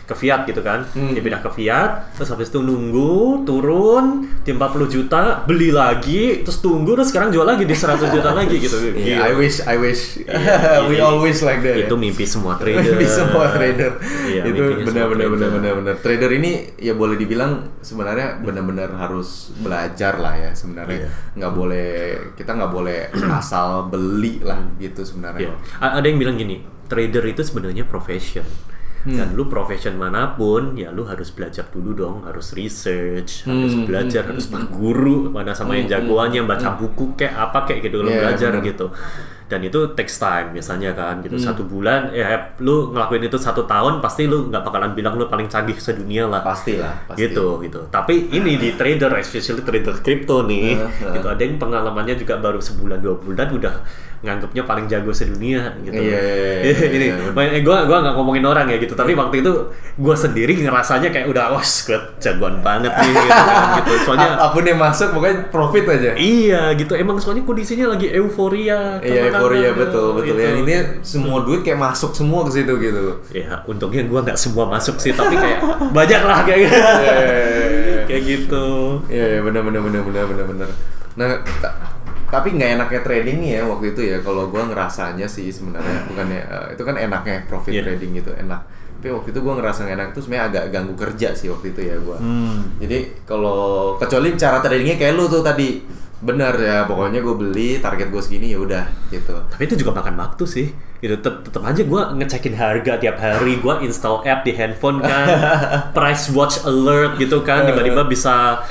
ke 0.05 0.13
fiat 0.13 0.45
gitu 0.45 0.61
kan. 0.61 0.85
Hmm. 0.87 1.11
Dipindah 1.11 1.41
ke 1.41 1.49
fiat, 1.51 2.13
terus 2.13 2.29
habis 2.29 2.47
itu 2.47 2.61
nunggu, 2.61 3.41
turun 3.41 4.05
di 4.41 4.49
40 4.49 4.61
juta, 4.87 5.41
beli 5.41 5.69
lagi, 5.69 6.41
terus 6.41 6.57
tunggu 6.59 6.93
terus 6.93 7.09
sekarang 7.09 7.29
jual 7.29 7.41
lagi 7.41 7.63
di 7.63 7.73
100 7.73 8.09
juta 8.09 8.29
lagi 8.37 8.55
gitu. 8.57 8.77
Gila. 8.93 9.25
I 9.25 9.33
wish, 9.33 9.57
I 9.61 9.75
wish, 9.75 10.21
Iya, 10.21 10.85
we 10.89 10.97
always 10.97 11.41
like 11.41 11.59
that. 11.59 11.75
ya. 11.75 11.85
Itu 11.85 11.95
mimpi 11.95 12.23
semua 12.23 12.53
trader. 12.61 12.85
Mimpi 12.85 13.05
semua 13.05 13.49
trader. 13.49 13.91
Iya, 14.25 14.41
itu 14.45 14.61
mimpinya 14.61 15.05
benar 15.09 15.27
semua 15.33 15.73
benar 15.75 15.95
trader. 15.99 16.29
ini 16.31 16.51
ya 16.77 16.93
boleh 16.93 17.15
dibilang 17.15 17.79
sebenarnya 17.79 18.37
benar-benar 18.39 18.93
harus 18.93 19.49
belajar 19.57 20.17
lah 20.17 20.35
ya 20.35 20.51
sebenarnya. 20.51 21.05
Iya. 21.05 21.09
Nggak 21.33 21.51
boleh 21.51 21.89
kita 22.33 22.51
nggak 22.53 22.71
boleh 22.71 22.99
asal 23.39 23.87
beli 23.87 24.37
lah 24.39 24.61
gitu 24.77 25.01
sebenarnya. 25.01 25.49
Iya. 25.49 25.53
A- 25.79 25.97
Ada 25.97 26.05
yang 26.05 26.19
bilang 26.19 26.35
gini, 26.35 26.59
trader 26.85 27.25
itu 27.25 27.41
sebenarnya 27.41 27.83
profession. 27.83 28.45
Hmm. 29.05 29.13
Dan 29.15 29.27
lu 29.37 29.45
profession 29.45 29.93
mana 29.95 30.33
pun, 30.33 30.73
ya 30.73 30.89
lu 30.89 31.05
harus 31.05 31.29
belajar 31.29 31.69
dulu 31.69 31.93
dong, 31.93 32.17
harus 32.25 32.57
research, 32.57 33.45
harus 33.45 33.77
Hmm, 33.77 33.85
belajar, 33.85 34.25
harus 34.25 34.49
berguru 34.49 35.29
mana 35.29 35.53
sama 35.53 35.77
yang 35.77 35.85
jagoannya, 35.85 36.41
baca 36.43 36.73
buku 36.73 37.13
kayak 37.13 37.37
apa 37.37 37.69
kayak 37.69 37.85
gitu 37.85 38.01
lu 38.01 38.09
Iya, 38.09 38.19
belajar 38.25 38.51
benar. 38.57 38.65
gitu. 38.65 38.85
Dan 39.45 39.61
itu 39.61 39.93
takes 39.93 40.17
time 40.17 40.57
biasanya 40.57 40.97
kan 40.97 41.21
gitu. 41.21 41.37
Hmm. 41.37 41.45
satu 41.45 41.69
bulan 41.69 42.09
ya 42.09 42.57
lu 42.57 42.89
ngelakuin 42.89 43.29
itu 43.29 43.37
satu 43.37 43.69
tahun 43.69 44.01
pasti 44.01 44.25
lu 44.25 44.49
nggak 44.49 44.63
bakalan 44.65 44.97
bilang 44.97 45.13
lu 45.21 45.29
paling 45.29 45.45
canggih 45.45 45.77
sedunia 45.77 46.25
lah. 46.25 46.41
Pasti 46.41 46.81
lah, 46.81 47.05
pasti. 47.05 47.29
gitu 47.29 47.61
gitu. 47.61 47.85
Tapi 47.93 48.33
ini 48.33 48.57
di 48.57 48.73
trader 48.73 49.13
especially 49.21 49.61
trader 49.61 50.01
crypto 50.01 50.41
nih 50.49 50.81
gitu. 51.13 51.27
Ada 51.29 51.41
yang 51.45 51.61
pengalamannya 51.61 52.17
juga 52.17 52.41
baru 52.41 52.57
sebulan 52.57 52.97
dua 52.97 53.15
bulan 53.21 53.47
udah 53.53 53.75
nganggapnya 54.25 54.63
paling 54.65 54.85
jago 54.89 55.13
sedunia 55.13 55.77
gitu. 55.85 56.01
Iya, 56.01 56.17
iya, 56.17 56.73
iya, 56.73 56.87
ini 56.97 57.07
iya, 57.13 57.15
makanya 57.29 57.61
gue 57.61 57.77
gua 57.85 57.97
nggak 58.01 58.15
ngomongin 58.17 58.45
orang 58.49 58.65
ya 58.73 58.77
gitu. 58.81 58.97
Tapi 58.97 59.13
waktu 59.13 59.45
itu 59.45 59.53
gue 60.01 60.15
sendiri 60.17 60.57
ngerasanya 60.57 61.13
kayak 61.13 61.29
udah 61.29 61.53
wah 61.53 61.61
gue 61.61 61.99
jagoan 62.17 62.65
banget 62.65 62.89
nih 62.89 63.13
gitu, 63.13 63.29
kan, 63.29 63.65
gitu. 63.77 63.93
soalnya 64.09 64.29
apa 64.41 64.53
pun 64.55 64.65
yang 64.65 64.79
masuk 64.81 65.13
pokoknya 65.13 65.37
profit 65.53 65.85
aja. 65.85 66.11
iya 66.17 66.73
gitu. 66.73 66.97
Emang 66.97 67.21
soalnya 67.21 67.45
kondisinya 67.45 67.93
lagi 67.93 68.09
euforia 68.09 68.97
Iya, 69.05 69.29
euforia 69.37 69.69
betul, 69.71 70.07
betul. 70.13 70.25
gitu. 70.27 70.39
Ya 70.39 70.51
ini 70.55 70.73
semua 71.01 71.37
duit 71.41 71.61
kayak 71.61 71.77
masuk 71.77 72.11
semua 72.11 72.41
ke 72.43 72.51
situ 72.53 72.73
gitu. 72.77 73.05
ya 73.31 73.59
untungnya 73.63 74.03
gue 74.03 74.19
nggak 74.21 74.35
semua 74.35 74.65
masuk 74.65 74.95
sih 74.95 75.11
tapi 75.11 75.33
kayak 75.33 75.59
banyak 75.97 76.21
lah 76.21 76.39
kayak 76.41 76.59
gitu 76.63 76.75
Iya, 76.75 76.95
iya, 76.97 77.15
iya, 77.25 77.65
iya. 77.65 78.01
kayak 78.07 78.23
gitu 78.23 78.65
Iya, 79.07 79.25
iya 79.29 79.39
benar 79.41 79.61
benar 79.61 79.81
benar 79.81 80.01
benar 80.01 80.23
benar 80.25 80.45
benar. 80.47 80.69
Nah, 81.15 81.27
ta- 81.57 81.77
tapi 82.25 82.51
nggak 82.51 82.69
enaknya 82.75 83.01
trading 83.01 83.37
nih 83.39 83.51
ya 83.53 83.61
waktu 83.63 83.85
itu 83.91 84.01
ya 84.03 84.17
kalau 84.19 84.47
gua 84.47 84.65
ngerasanya 84.65 85.23
sih 85.25 85.47
sebenarnya 85.47 86.03
bukannya 86.05 86.41
eh, 86.41 86.67
itu 86.73 86.81
kan 86.81 86.95
enaknya 86.95 87.45
profit 87.45 87.71
Iya. 87.71 87.83
trading 87.85 88.11
gitu 88.15 88.31
enak. 88.33 88.61
Tapi 88.95 89.13
waktu 89.13 89.29
itu 89.29 89.39
gua 89.39 89.53
ngerasa 89.55 89.85
nggak 89.85 89.95
enak 89.95 90.07
itu 90.09 90.19
sebenarnya 90.19 90.45
agak 90.49 90.63
ganggu 90.69 90.93
kerja 90.95 91.29
sih 91.31 91.47
waktu 91.47 91.71
itu 91.71 91.81
ya 91.83 91.95
gua. 91.97 92.17
Hmm. 92.17 92.75
Jadi 92.77 92.97
kalau 93.23 93.59
kecuali 93.95 94.33
cara 94.33 94.57
tradingnya 94.59 94.97
kayak 94.97 95.13
lu 95.13 95.25
tuh 95.25 95.39
tadi 95.39 95.85
benar 96.25 96.57
ya 96.57 96.89
pokoknya 96.89 97.21
gue 97.21 97.35
beli 97.37 97.69
target 97.77 98.09
gue 98.09 98.21
segini 98.21 98.51
ya 98.51 98.59
udah 98.59 98.85
gitu. 99.13 99.45
tapi 99.45 99.61
itu 99.69 99.77
juga 99.77 99.93
makan 99.93 100.17
waktu 100.17 100.43
sih 100.49 100.67
gitu 100.97 101.21
tetep, 101.21 101.45
tetep 101.45 101.61
aja 101.61 101.81
gue 101.85 102.01
ngecekin 102.17 102.55
harga 102.57 102.97
tiap 102.97 103.21
hari 103.21 103.61
gue 103.61 103.73
install 103.85 104.25
app 104.25 104.41
di 104.41 104.57
handphone 104.57 105.05
kan 105.05 105.27
price 105.95 106.33
watch 106.33 106.65
alert 106.65 107.21
gitu 107.21 107.45
kan 107.45 107.69
tiba-tiba 107.69 108.01
bisa 108.09 108.65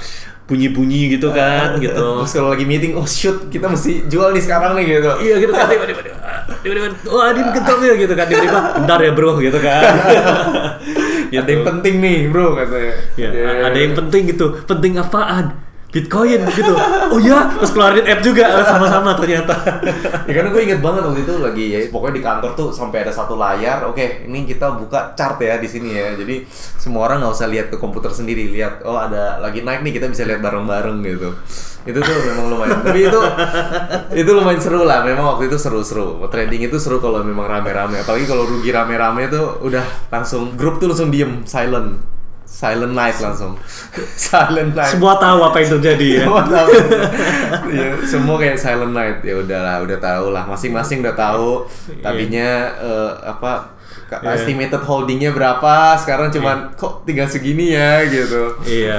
bunyi-bunyi 0.45 1.17
gitu 1.17 1.33
kan 1.33 1.81
gitu 1.81 2.21
Terus 2.21 2.33
kalau 2.37 2.53
lagi 2.53 2.69
meeting, 2.69 2.93
oh 3.01 3.09
shoot 3.09 3.49
kita 3.49 3.65
mesti 3.65 4.05
jual 4.13 4.29
nih 4.37 4.45
sekarang 4.45 4.77
nih 4.77 5.01
gitu. 5.01 5.11
iya 5.25 5.35
gitu 5.41 5.53
kan 5.57 5.71
tiba-tiba 5.71 6.01
tiba-tiba 6.61 6.87
wah 7.09 7.33
ini 7.33 7.41
ketok 7.55 7.79
ya 7.81 7.95
gitu 7.97 8.13
kan 8.13 8.27
tiba-tiba 8.29 8.61
bentar 8.83 8.99
ya 9.01 9.11
bro 9.17 9.41
gitu 9.41 9.57
kan 9.63 9.81
Ada 11.35 11.51
yang 11.51 11.65
penting 11.67 11.95
nih 11.99 12.19
bro 12.31 12.55
katanya. 12.55 12.95
Ya, 13.19 13.29
Iya. 13.35 13.51
ada 13.67 13.79
yang 13.79 13.95
penting 13.99 14.23
gitu. 14.31 14.47
Penting 14.71 14.93
apaan? 15.03 15.59
Bitcoin 15.95 16.43
gitu. 16.51 16.75
Oh 17.15 17.23
ya, 17.23 17.55
terus 17.55 17.71
keluarin 17.71 18.03
app 18.03 18.19
juga 18.19 18.67
sama-sama 18.67 19.15
ternyata. 19.15 19.55
ya 20.27 20.33
karena 20.35 20.51
gue 20.51 20.63
inget 20.67 20.81
banget 20.83 21.07
waktu 21.07 21.23
itu 21.23 21.35
lagi 21.39 21.65
ya 21.71 21.79
pokoknya 21.87 22.15
di 22.19 22.23
kantor 22.27 22.51
tuh 22.59 22.69
sampai 22.75 23.07
ada 23.07 23.15
satu 23.15 23.39
layar 23.39 23.87
oke 23.87 24.27
ini 24.27 24.43
kita 24.43 24.75
buka 24.75 25.15
chart 25.15 25.39
ya 25.39 25.63
di 25.63 25.71
sini 25.71 25.95
ya. 25.95 26.19
Jadi 26.19 26.43
semua 26.51 27.07
orang 27.07 27.23
nggak 27.23 27.35
usah 27.39 27.47
lihat 27.47 27.71
ke 27.71 27.79
komputer 27.79 28.11
sendiri 28.11 28.51
lihat 28.51 28.83
oh 28.83 28.99
ada 28.99 29.39
lagi 29.39 29.63
naik 29.63 29.87
nih 29.87 30.03
kita 30.03 30.11
bisa 30.11 30.27
lihat 30.27 30.43
bareng-bareng 30.43 30.99
gitu. 31.07 31.31
Itu 31.87 32.03
tuh 32.03 32.17
memang 32.27 32.51
lumayan 32.51 32.83
tapi 32.83 33.07
itu 33.07 33.21
itu 34.27 34.31
lumayan 34.35 34.59
seru 34.59 34.83
lah. 34.83 35.07
Memang 35.07 35.39
waktu 35.39 35.47
itu 35.47 35.63
seru-seru. 35.63 36.19
Trading 36.27 36.67
itu 36.67 36.83
seru 36.83 36.99
kalau 36.99 37.23
memang 37.23 37.47
rame-rame. 37.47 38.03
Apalagi 38.03 38.27
kalau 38.27 38.51
rugi 38.51 38.75
rame-rame 38.75 39.31
tuh 39.31 39.63
udah 39.63 40.11
langsung 40.11 40.59
grup 40.59 40.83
tuh 40.83 40.91
langsung 40.91 41.15
diem 41.15 41.47
silent 41.47 42.14
silent 42.55 42.95
night 42.95 43.19
langsung. 43.19 43.59
Silent 44.15 44.73
night. 44.73 44.95
Semua 44.95 45.19
tahu 45.19 45.43
apa 45.43 45.59
yang 45.59 45.71
terjadi 45.75 46.07
ya. 46.07 46.23
semua 46.23 46.43
tahu. 46.47 46.71
Ya, 47.75 47.87
semua 48.07 48.37
kayak 48.39 48.55
silent 48.55 48.95
night. 48.95 49.19
Ya 49.27 49.35
udahlah 49.35 49.83
udah 49.83 49.99
tahu 49.99 50.31
lah. 50.31 50.47
Masing-masing 50.47 51.03
udah 51.03 51.19
tahu. 51.19 51.67
Tadinya 51.99 52.71
eh, 52.79 53.11
apa 53.27 53.75
ka- 54.07 54.23
Iya. 54.23 54.39
estimated 54.39 54.79
holdingnya 54.79 55.35
berapa? 55.35 55.99
Sekarang 55.99 56.31
cuman 56.31 56.71
kok 56.73 57.03
tinggal 57.03 57.27
segini 57.27 57.75
ya? 57.75 58.07
gitu. 58.07 58.55
Iya, 58.63 58.99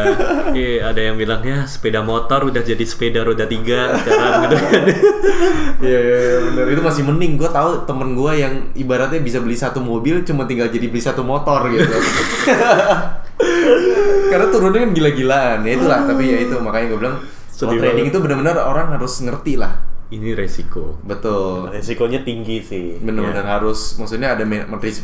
iya, 0.51 0.71
ada 0.91 0.99
yang 0.99 1.15
bilang 1.15 1.39
ya 1.39 1.63
sepeda 1.63 2.03
motor 2.03 2.43
udah 2.43 2.59
jadi 2.59 2.83
sepeda 2.83 3.23
roda 3.23 3.47
tiga 3.47 3.95
sekarang 3.95 4.33
gitu 4.43 4.55
kan. 4.59 4.81
Iya 5.79 5.99
iya 6.01 6.17
iya, 6.19 6.37
bener. 6.43 6.65
Itu 6.75 6.81
masih 6.83 7.03
mending. 7.07 7.39
Gue 7.39 7.47
tahu 7.47 7.87
temen 7.87 8.11
gue 8.11 8.31
yang 8.35 8.53
ibaratnya 8.73 9.23
bisa 9.23 9.39
beli 9.39 9.55
satu 9.55 9.79
mobil 9.79 10.27
cuma 10.27 10.43
tinggal 10.43 10.67
jadi 10.67 10.91
beli 10.91 10.99
satu 10.99 11.23
motor 11.23 11.71
gitu 11.71 11.95
karena 14.27 14.47
turunnya 14.47 14.79
kan 14.83 14.91
gila-gilaan 14.91 15.59
ya 15.61 15.71
itulah 15.73 15.99
tapi 16.03 16.23
ya 16.25 16.37
itu 16.41 16.55
makanya 16.57 16.85
gue 16.87 16.99
bilang 16.99 17.17
kalau 17.55 17.71
Sedih 17.71 17.79
trading 17.79 17.97
banget. 18.03 18.11
itu 18.11 18.19
benar-benar 18.19 18.55
orang 18.61 18.87
harus 18.91 19.13
ngerti 19.19 19.55
lah 19.55 19.73
Ini 20.05 20.37
resiko. 20.37 21.01
betul 21.01 21.65
Resikonya 21.67 22.21
tinggi 22.21 22.61
sih. 22.61 23.01
bener-bener 23.01 23.41
Ya. 23.41 23.57
harus 23.57 23.97
maksudnya 23.97 24.37
ada 24.37 24.43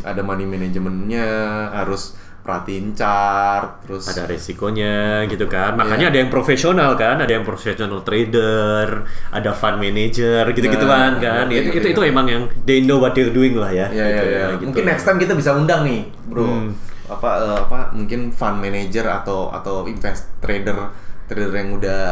ada 0.03 0.21
money 0.21 0.45
manajemennya 0.45 1.25
harus 1.73 2.13
perhatiin 2.41 2.93
chart 2.93 3.81
terus 3.81 4.05
ada 4.07 4.25
resikonya 4.25 5.25
gitu 5.25 5.45
kan 5.45 5.77
makanya 5.77 6.09
ada 6.09 6.17
yang 6.17 6.29
profesional 6.29 6.93
kan 6.95 7.17
ada 7.17 7.29
yang 7.29 7.45
profesional 7.45 8.01
trader 8.01 9.05
ada 9.29 9.53
fund 9.53 9.77
manager 9.77 10.49
gitu 10.49 10.65
gituan 10.67 11.17
Nah, 11.17 11.21
kan 11.21 11.45
iya, 11.49 11.61
itu, 11.61 11.69
iya, 11.69 11.77
itu 11.77 11.87
iya. 11.87 11.93
itu 11.93 12.01
emang 12.03 12.25
yang 12.25 12.43
they 12.61 12.81
know 12.81 12.97
what 12.97 13.13
they're 13.13 13.29
doing 13.31 13.53
lah 13.53 13.69
ya 13.69 13.85
ya 13.87 13.93
ya 13.93 14.05
gitu 14.11 14.25
ya 14.27 14.45
gitu. 14.53 14.63
mungkin 14.67 14.83
next 14.85 15.05
time 15.05 15.17
kita 15.17 15.33
bisa 15.33 15.53
undang 15.53 15.85
nih 15.85 16.01
bro 16.25 16.45
Hmm. 16.45 16.73
Apa 17.11 17.29
eh, 17.43 17.59
apa 17.67 17.79
mungkin 17.91 18.31
fund 18.31 18.63
manager 18.63 19.05
atau 19.11 19.51
atau 19.51 19.83
invest 19.85 20.31
trader 20.39 20.89
trader 21.27 21.51
yang 21.51 21.75
udah 21.75 22.03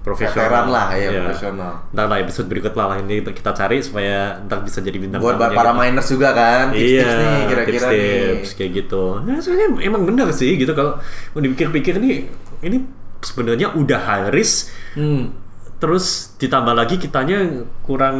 Profesional. 0.00 0.64
lah 0.72 0.96
ya 0.96 1.12
Iya. 1.12 1.28
profesional 1.28 1.72
Ntar 1.92 2.08
lah 2.08 2.18
episode 2.24 2.48
berikut 2.48 2.72
lah 2.72 2.96
ini 3.04 3.20
kita 3.20 3.52
cari 3.52 3.84
supaya 3.84 4.40
ntar 4.48 4.64
bisa 4.64 4.80
jadi 4.80 4.96
bintang 4.96 5.20
buat 5.20 5.36
tamunya 5.36 5.52
para 5.60 5.72
gitu. 5.76 5.80
miners 5.84 6.08
juga 6.08 6.28
kan 6.32 6.64
tips-tips 6.72 7.04
iya, 7.04 7.20
nih 7.20 7.40
kira-kira 7.44 7.86
nih 7.92 8.00
tips-tips 8.00 8.50
kayak 8.56 8.70
gitu. 8.80 9.04
Nah, 9.20 9.36
sebenarnya 9.44 9.68
emang 9.84 10.02
bener 10.08 10.28
sih 10.32 10.56
gitu 10.56 10.72
kalau 10.72 10.96
mau 11.36 11.40
dipikir-pikir 11.44 12.00
nih 12.00 12.32
ini 12.64 12.76
sebenarnya 13.20 13.76
udah 13.76 14.00
high 14.00 14.28
risk 14.32 14.72
hmm. 14.96 15.49
Terus 15.80 16.04
ditambah 16.36 16.72
lagi 16.72 16.94
kitanya 16.94 17.40
kurang 17.80 18.16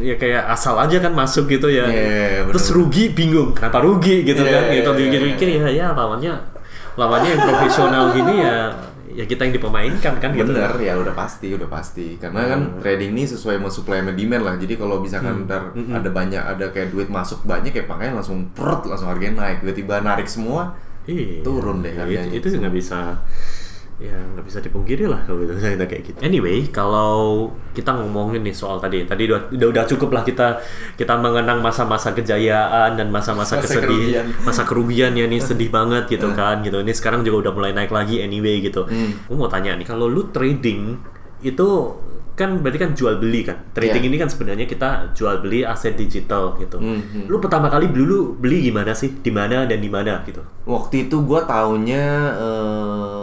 ya 0.00 0.16
kayak 0.16 0.48
asal 0.48 0.74
aja 0.74 0.96
kan 0.96 1.12
masuk 1.12 1.44
gitu 1.46 1.68
ya. 1.68 1.84
Iya, 1.84 2.42
bener. 2.42 2.52
terus 2.52 2.72
rugi 2.72 3.12
bingung 3.12 3.52
kenapa 3.52 3.78
rugi 3.78 4.24
gitu 4.24 4.40
Iya, 4.40 4.50
kan. 4.50 4.62
iya, 4.64 4.74
Gitu 4.74 4.90
iya, 4.90 4.98
pikir-pikir 4.98 5.48
ya 5.52 5.66
ya 5.68 5.86
lawannya 5.92 6.32
lawannya 6.92 7.28
yang 7.30 7.42
profesional 7.42 8.04
gini 8.10 8.34
ya 8.40 8.56
ya 9.12 9.24
kita 9.24 9.44
yang 9.44 9.52
dipermainkan 9.52 10.14
kan 10.16 10.32
gitu. 10.32 10.48
Bener 10.48 10.72
ya 10.78 10.96
udah 10.96 11.12
pasti 11.12 11.52
udah 11.52 11.68
pasti 11.68 12.16
karena 12.16 12.48
kan 12.48 12.60
Hmm. 12.66 12.80
trading 12.80 13.12
ini 13.12 13.28
sesuai 13.28 13.60
sama 13.60 13.68
supply 13.68 14.00
sama 14.00 14.12
demand 14.12 14.42
lah 14.42 14.54
jadi 14.56 14.74
kalau 14.74 14.96
misalkan 14.98 15.44
ntar 15.44 15.68
Hmm. 15.70 15.92
ada 15.92 16.08
banyak 16.08 16.40
ada 16.40 16.66
kayak 16.68 16.88
duit 16.88 17.06
masuk 17.06 17.44
banyak 17.44 17.70
ya 17.70 17.84
pakainya 17.84 18.16
langsung 18.16 18.48
perut 18.50 18.88
langsung 18.88 19.06
harganya 19.06 19.44
naik 19.44 19.60
tiba-tiba 19.60 20.00
narik 20.00 20.24
semua 20.26 20.72
Iya. 21.02 21.42
Turun 21.42 21.82
deh 21.82 21.92
harganya. 21.92 22.30
Itu 22.30 22.46
nggak 22.48 22.72
bisa 22.72 23.18
ya 24.02 24.18
nggak 24.34 24.44
bisa 24.44 24.58
dipungkiri 24.58 25.06
lah 25.06 25.22
kalau 25.22 25.46
kita 25.46 25.86
kayak 25.86 26.02
gitu. 26.02 26.18
Anyway, 26.18 26.66
kalau 26.74 27.48
kita 27.70 27.94
ngomongin 27.94 28.42
nih 28.42 28.50
soal 28.50 28.82
tadi, 28.82 29.06
tadi 29.06 29.30
udah 29.30 29.54
udah, 29.54 29.68
udah 29.70 29.84
cukup 29.86 30.10
lah 30.10 30.22
kita 30.26 30.58
kita 30.98 31.14
mengenang 31.22 31.62
masa-masa 31.62 32.10
kejayaan 32.10 32.98
dan 32.98 33.08
masa-masa 33.14 33.56
Masa 33.56 33.62
kesedihan, 33.62 34.26
masa 34.42 34.66
kerugian 34.66 35.14
ya 35.14 35.30
nih 35.30 35.38
sedih 35.48 35.70
banget 35.70 36.10
gitu 36.10 36.34
kan 36.34 36.60
gitu. 36.66 36.82
Ini 36.82 36.92
sekarang 36.92 37.22
juga 37.22 37.48
udah 37.48 37.52
mulai 37.54 37.72
naik 37.72 37.94
lagi 37.94 38.18
anyway 38.18 38.58
gitu. 38.58 38.82
Hmm. 38.84 39.14
Gue 39.30 39.36
mau 39.38 39.46
tanya 39.46 39.78
nih, 39.78 39.86
kalau 39.86 40.10
lu 40.10 40.28
trading 40.34 40.98
itu 41.42 41.68
kan 42.32 42.64
berarti 42.64 42.78
kan 42.80 42.90
jual 42.96 43.20
beli 43.20 43.44
kan. 43.44 43.60
Trading 43.76 44.02
Iya. 44.02 44.08
ini 44.08 44.16
kan 44.16 44.28
sebenarnya 44.32 44.64
kita 44.64 45.12
jual 45.12 45.44
beli 45.44 45.68
aset 45.68 45.94
digital 46.00 46.56
gitu. 46.56 46.80
Hmm, 46.80 47.04
hmm. 47.04 47.24
Lu 47.28 47.36
pertama 47.44 47.68
kali 47.68 47.92
dulu 47.92 48.40
beli 48.40 48.72
gimana 48.72 48.96
sih? 48.96 49.12
Di 49.20 49.28
mana 49.28 49.68
dan 49.68 49.78
di 49.78 49.90
mana 49.92 50.24
gitu? 50.24 50.40
waktu 50.62 51.10
itu 51.10 51.26
gua 51.26 51.42
taunya 51.42 52.06
eh, 52.38 53.21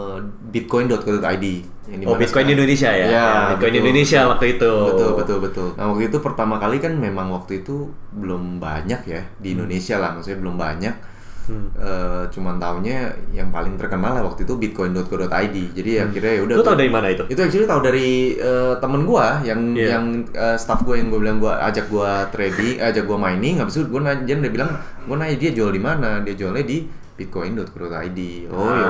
bitcoin.co.id 0.50 1.46
yang 1.88 2.06
Oh, 2.06 2.14
Bitcoin 2.14 2.46
sekarang- 2.46 2.54
Indonesia 2.54 2.90
ya? 2.90 3.02
Ya, 3.02 3.08
Ya, 3.08 3.26
Bitcoin 3.50 3.72
betul. 3.72 3.82
Indonesia 3.82 4.20
waktu 4.28 4.46
itu. 4.52 4.72
Betul, 4.84 5.10
betul, 5.16 5.38
betul. 5.40 5.68
Nah, 5.74 5.84
waktu 5.88 6.04
itu 6.06 6.18
pertama 6.20 6.54
kali 6.56 6.76
kan 6.78 6.92
memang 6.92 7.30
waktu 7.30 7.52
itu 7.60 7.90
belum 8.12 8.58
banyak 8.58 9.00
ya 9.04 9.22
di 9.36 9.48
Indonesia 9.52 9.96
lah, 9.96 10.12
maksudnya 10.12 10.38
belum 10.38 10.54
banyak. 10.56 10.94
Hmm. 11.42 11.66
Eh, 11.74 12.22
cuman 12.30 12.62
taunya 12.62 13.10
yang 13.32 13.50
paling 13.50 13.74
terkenal 13.74 14.14
lah 14.14 14.22
waktu 14.22 14.44
itu 14.44 14.54
bitcoin.co.id. 14.54 15.56
Jadi 15.74 15.90
akhirnya 15.98 16.32
ya 16.32 16.42
udah. 16.44 16.54
Hmm. 16.54 16.62
Lu 16.62 16.68
tau 16.68 16.78
dari 16.78 16.86
mana 16.88 17.06
itu? 17.10 17.26
Itu 17.26 17.40
actually 17.40 17.66
tahu 17.66 17.80
dari 17.80 18.08
eh, 18.36 18.74
temen 18.78 19.02
gua 19.02 19.42
yang 19.42 19.74
Iya. 19.74 19.98
yang 19.98 20.04
eh, 20.30 20.54
staff 20.54 20.82
gua 20.82 20.94
yang 20.94 21.10
gua 21.10 21.18
bilang 21.18 21.38
gua 21.38 21.58
ajak 21.64 21.90
gua 21.90 22.22
trading, 22.28 22.78
ajak 22.78 23.02
gua 23.02 23.18
mining, 23.18 23.58
habis 23.58 23.74
itu 23.76 23.88
gua 23.88 24.06
nanya 24.06 24.30
dia 24.38 24.46
bilang, 24.48 24.70
gua 25.04 25.16
nanya 25.16 25.34
dia 25.36 25.50
jual 25.50 25.70
di 25.70 25.82
mana? 25.82 26.22
Dia 26.22 26.34
jualnya 26.34 26.62
di 26.62 26.86
bitcoin.co.id. 27.18 28.20
Oh 28.48 28.70
ya. 28.70 28.88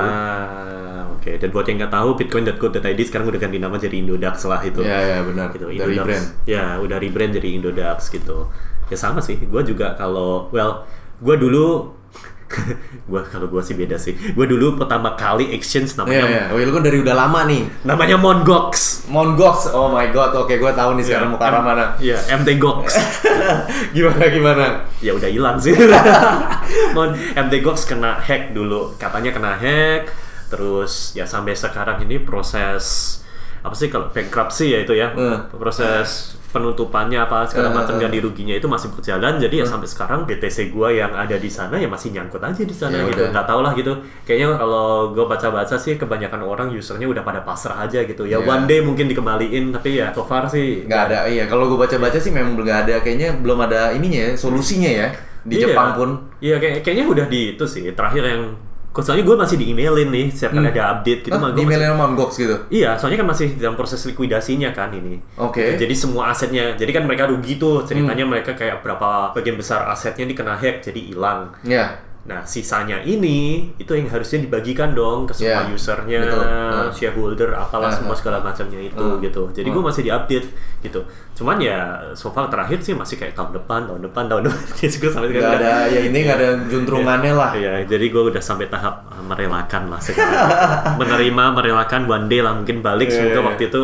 Oke. 1.21 1.37
Dan 1.37 1.53
buat 1.53 1.69
yang 1.69 1.77
nggak 1.85 1.93
tahu, 1.93 2.09
bitcoin.co.id 2.17 2.99
sekarang 3.05 3.29
udah 3.29 3.37
ganti 3.37 3.61
nama 3.61 3.77
jadi 3.77 3.95
Indodax 4.01 4.49
lah 4.49 4.61
itu. 4.65 4.81
Ya 4.81 4.97
ya 4.97 5.17
benar. 5.21 5.53
Gitu, 5.53 5.69
Dari 5.69 5.77
Indodax. 5.77 6.05
brand. 6.09 6.25
Ya, 6.49 6.65
udah 6.81 6.97
rebrand 6.97 7.31
jadi 7.37 7.49
Indodax 7.61 8.09
gitu. 8.09 8.49
Ya 8.89 8.97
sama 8.97 9.21
sih. 9.21 9.37
Gue 9.37 9.61
juga 9.61 9.93
kalau, 9.93 10.49
well, 10.49 10.81
gue 11.21 11.37
dulu 11.37 11.93
gua 13.09 13.23
kalau 13.23 13.47
gua 13.47 13.63
sih 13.63 13.75
beda 13.75 13.95
sih. 13.95 14.15
Gua 14.35 14.43
dulu 14.43 14.75
pertama 14.75 15.15
kali 15.15 15.55
exchange 15.55 15.95
Iya, 15.95 15.99
namanya 16.03 16.25
iya. 16.27 16.43
Oh, 16.51 16.59
lu 16.59 16.71
kan 16.75 16.83
dari 16.83 16.97
udah 16.99 17.15
lama 17.15 17.47
nih. 17.47 17.63
namanya 17.87 18.17
Mongox. 18.19 19.05
Mongox. 19.07 19.71
Oh 19.71 19.91
my 19.91 20.11
god. 20.11 20.35
Oke, 20.35 20.59
gua 20.59 20.75
tahu 20.75 20.99
nih 20.99 21.05
sekarang 21.07 21.31
mau 21.31 21.39
ke 21.39 21.45
arah 21.47 21.61
mana. 21.63 21.85
Iya, 21.99 22.19
MT 22.41 22.59
Gox. 22.59 22.99
gimana 23.95 24.25
gimana? 24.27 24.65
ya 24.99 25.11
udah 25.15 25.29
hilang 25.31 25.57
sih. 25.57 25.73
Mon 26.95 27.15
MT 27.15 27.53
Gox 27.63 27.87
kena 27.87 28.19
hack 28.19 28.51
dulu. 28.51 28.95
Katanya 28.99 29.31
kena 29.31 29.51
hack. 29.55 30.30
Terus 30.51 31.15
ya 31.15 31.23
sampai 31.23 31.55
sekarang 31.55 32.03
ini 32.03 32.19
proses 32.19 33.17
apa 33.61 33.71
sih 33.71 33.87
kalau 33.87 34.11
bankruptcy 34.11 34.73
ya 34.73 34.83
itu 34.83 34.91
ya. 34.91 35.15
Hmm. 35.15 35.47
Proses 35.53 36.35
penutupannya 36.51 37.15
apa 37.15 37.47
segala 37.47 37.71
Hmm, 37.71 37.79
macam 37.79 37.95
hmm. 37.95 38.03
ganti 38.03 38.19
ruginya 38.19 38.51
itu 38.51 38.67
masih 38.67 38.91
berjalan 38.91 39.39
jadi 39.39 39.63
ya 39.63 39.65
sampai 39.65 39.87
sekarang 39.87 40.27
BTC 40.27 40.67
gua 40.67 40.91
yang 40.91 41.15
ada 41.15 41.39
di 41.39 41.47
sana 41.47 41.79
ya 41.79 41.87
masih 41.87 42.11
nyangkut 42.11 42.43
aja 42.43 42.59
di 42.59 42.75
sana 42.75 42.99
Ya 42.99 43.07
gitu 43.07 43.23
nggak 43.31 43.47
tau 43.47 43.63
lah 43.63 43.71
gitu 43.71 43.95
kayaknya 44.27 44.59
kalau 44.59 45.15
gua 45.15 45.31
baca-baca 45.31 45.79
sih 45.79 45.95
kebanyakan 45.95 46.43
orang 46.43 46.67
usernya 46.75 47.07
udah 47.07 47.23
pada 47.23 47.39
pasrah 47.39 47.87
aja 47.87 48.03
gitu 48.03 48.27
ya 48.27 48.35
Ya. 48.35 48.43
one 48.43 48.67
day 48.67 48.83
mungkin 48.83 49.07
dikembaliin 49.07 49.71
tapi 49.71 50.03
ya 50.03 50.11
so 50.11 50.27
far 50.27 50.43
sih 50.43 50.83
Nggak 50.83 51.01
ada. 51.07 51.17
Iya, 51.23 51.47
kalau 51.47 51.71
gua 51.71 51.87
baca-baca 51.87 52.19
sih 52.19 52.35
memang 52.35 52.59
nggak 52.59 52.79
ada. 52.83 52.95
Kayaknya 52.99 53.39
belum 53.39 53.59
ada 53.63 53.95
ininya 53.95 54.19
ya, 54.19 54.31
solusinya 54.35 54.91
ya. 54.91 55.07
Di 55.47 55.55
Iya. 55.55 55.71
Jepang 55.71 55.95
pun. 55.95 56.09
Iya 56.43 56.59
kayak, 56.59 56.83
kayaknya 56.83 57.05
udah 57.07 57.25
di 57.31 57.55
itu 57.55 57.63
sih 57.63 57.87
terakhir 57.95 58.27
yang 58.27 58.43
soalnya 58.99 59.23
gue 59.23 59.37
masih 59.39 59.55
di 59.55 59.71
emailin 59.71 60.11
nih 60.11 60.27
setiap 60.29 60.51
kali 60.51 60.67
Hmm. 60.67 60.75
ada 60.75 60.83
update 60.91 61.21
gitu 61.23 61.31
mah 61.33 61.47
di 61.47 61.55
gua 61.55 61.63
masih- 61.63 61.63
emailnya 61.71 61.95
Mongox 61.95 62.31
gitu. 62.35 62.55
Iya, 62.67 62.99
soalnya 62.99 63.23
kan 63.23 63.27
masih 63.29 63.47
dalam 63.55 63.73
proses 63.73 64.03
likuidasinya 64.03 64.75
kan 64.75 64.91
ini. 64.91 65.15
Oke. 65.37 65.79
Jadi 65.79 65.95
semua 65.95 66.29
asetnya, 66.29 66.75
jadi 66.75 66.91
kan 66.91 67.07
mereka 67.07 67.23
rugi 67.25 67.55
tuh 67.55 67.81
ceritanya 67.81 68.21
Hmm. 68.21 68.35
mereka 68.35 68.51
kayak 68.51 68.83
berapa 68.83 69.31
bagian 69.31 69.55
besar 69.55 69.87
asetnya 69.87 70.27
dikena 70.27 70.53
hack 70.53 70.83
jadi 70.83 70.99
hilang. 71.07 71.55
Ya. 71.63 72.03
Nah 72.21 72.45
sisanya 72.45 73.01
ini 73.01 73.73
itu 73.81 73.97
yang 73.97 74.05
harusnya 74.05 74.45
dibagikan 74.45 74.93
dong 74.93 75.25
ke 75.25 75.33
semua 75.33 75.65
Iya, 75.65 75.73
usernya. 75.73 76.19
Nah. 76.21 76.93
shareholder, 76.93 77.49
apalah 77.57 77.89
Nah, 77.89 77.97
semua 77.97 78.13
segala 78.13 78.37
macamnya 78.45 78.77
itu 78.77 79.01
Hmm. 79.01 79.17
gitu. 79.17 79.49
Jadi 79.49 79.67
gue 79.67 79.81
masih 79.81 80.05
diupdate 80.05 80.47
gitu. 80.85 81.01
Cuman 81.33 81.57
ya 81.57 81.97
so 82.13 82.29
far 82.29 82.45
terakhir 82.45 82.77
sih 82.85 82.93
masih 82.93 83.17
kayak 83.17 83.33
tahun 83.33 83.57
depan, 83.57 83.89
tahun 83.89 84.01
depan, 84.05 84.23
tahun 84.29 84.41
depan. 84.45 84.61
Jadi 84.85 84.95
gue 85.01 85.09
sampai 85.09 85.27
sekarang 85.33 85.57
ada 85.57 85.71
ya 85.89 85.99
ini 86.05 86.17
nggak 86.21 86.37
ada 86.37 86.49
juntrungannya 86.69 87.33
lah. 87.33 87.51
Iya, 87.57 87.71
jadi 87.89 88.05
gue 88.07 88.23
udah 88.29 88.41
sampai 88.41 88.69
tahap 88.69 89.09
uh, 89.09 89.23
merelakan 89.25 89.89
lah 89.89 89.97
sekarang. 89.97 90.45
Menerima, 91.01 91.43
merelakan 91.57 92.01
one 92.05 92.25
day 92.29 92.45
lah 92.45 92.53
mungkin 92.53 92.85
balik. 92.85 93.09
Iya, 93.09 93.17
Semoga 93.17 93.33
iya. 93.33 93.47
waktu 93.49 93.63
itu 93.73 93.81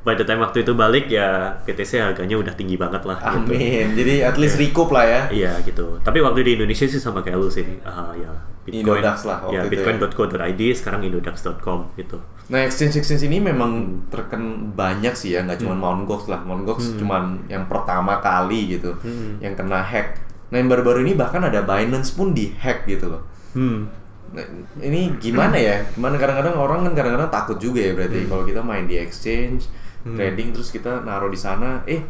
by 0.00 0.16
the 0.16 0.24
time 0.24 0.40
waktu 0.40 0.64
itu 0.64 0.72
balik 0.72 1.12
ya 1.12 1.60
PTC 1.68 2.00
harganya 2.00 2.36
udah 2.40 2.54
tinggi 2.56 2.80
banget 2.80 3.04
lah. 3.04 3.20
Gitu. 3.20 3.52
Amin. 3.52 3.86
Jadi 3.92 4.14
at 4.24 4.36
least 4.40 4.56
recoup 4.56 4.88
lah 4.88 5.04
ya. 5.04 5.22
Iya 5.28 5.52
gitu. 5.64 6.00
Tapi 6.00 6.18
waktu 6.24 6.40
di 6.44 6.52
Indonesia 6.56 6.88
sih 6.88 7.00
sama 7.00 7.20
kayak 7.20 7.36
lu 7.36 7.52
sih. 7.52 7.64
Ah 7.84 8.12
ya 8.16 8.32
Bitcoin. 8.60 9.00
Indodax 9.00 9.24
lah 9.24 9.38
waktu 9.44 9.56
ya, 9.56 9.60
itu 9.64 9.66
ya. 9.66 9.72
bitcoin.co.id 9.72 10.62
sekarang 10.76 11.00
indodax.com 11.08 11.96
gitu. 11.96 12.18
Nah, 12.50 12.66
exchange-exchange 12.66 13.30
ini 13.30 13.38
memang 13.38 14.02
terken 14.10 14.74
banyak 14.74 15.14
sih 15.14 15.38
ya, 15.38 15.46
nggak 15.46 15.62
cuma 15.62 15.78
Mt. 15.78 16.02
Gox 16.04 16.26
lah. 16.26 16.42
Mt. 16.42 16.66
Gox 16.66 16.98
cuman 16.98 17.46
yang 17.46 17.70
pertama 17.70 18.18
kali 18.18 18.74
gitu, 18.74 18.98
yang 19.38 19.54
kena 19.54 19.80
hack. 19.80 20.18
Nah, 20.50 20.58
yang 20.58 20.66
baru-baru 20.66 21.06
ini 21.06 21.14
bahkan 21.14 21.46
ada 21.46 21.62
Binance 21.62 22.10
pun 22.10 22.34
di 22.34 22.50
hack 22.50 22.90
gitu 22.90 23.06
loh. 23.06 23.22
Hmm. 23.54 23.86
Nah, 24.34 24.42
ini 24.82 25.14
gimana 25.22 25.54
ya? 25.54 25.86
Gimana 25.94 26.18
kadang-kadang 26.18 26.58
orang 26.58 26.90
kan 26.90 26.92
kadang-kadang 26.98 27.30
takut 27.30 27.58
juga 27.62 27.80
ya 27.86 27.94
Hmm. 27.94 27.98
berarti 28.02 28.18
kalau 28.26 28.42
kita 28.42 28.60
main 28.66 28.84
di 28.90 28.98
exchange, 28.98 29.70
trading 30.04 30.48
terus 30.52 30.72
kita 30.72 31.04
naruh 31.04 31.28
di 31.28 31.36
sana, 31.36 31.84
eh 31.84 32.00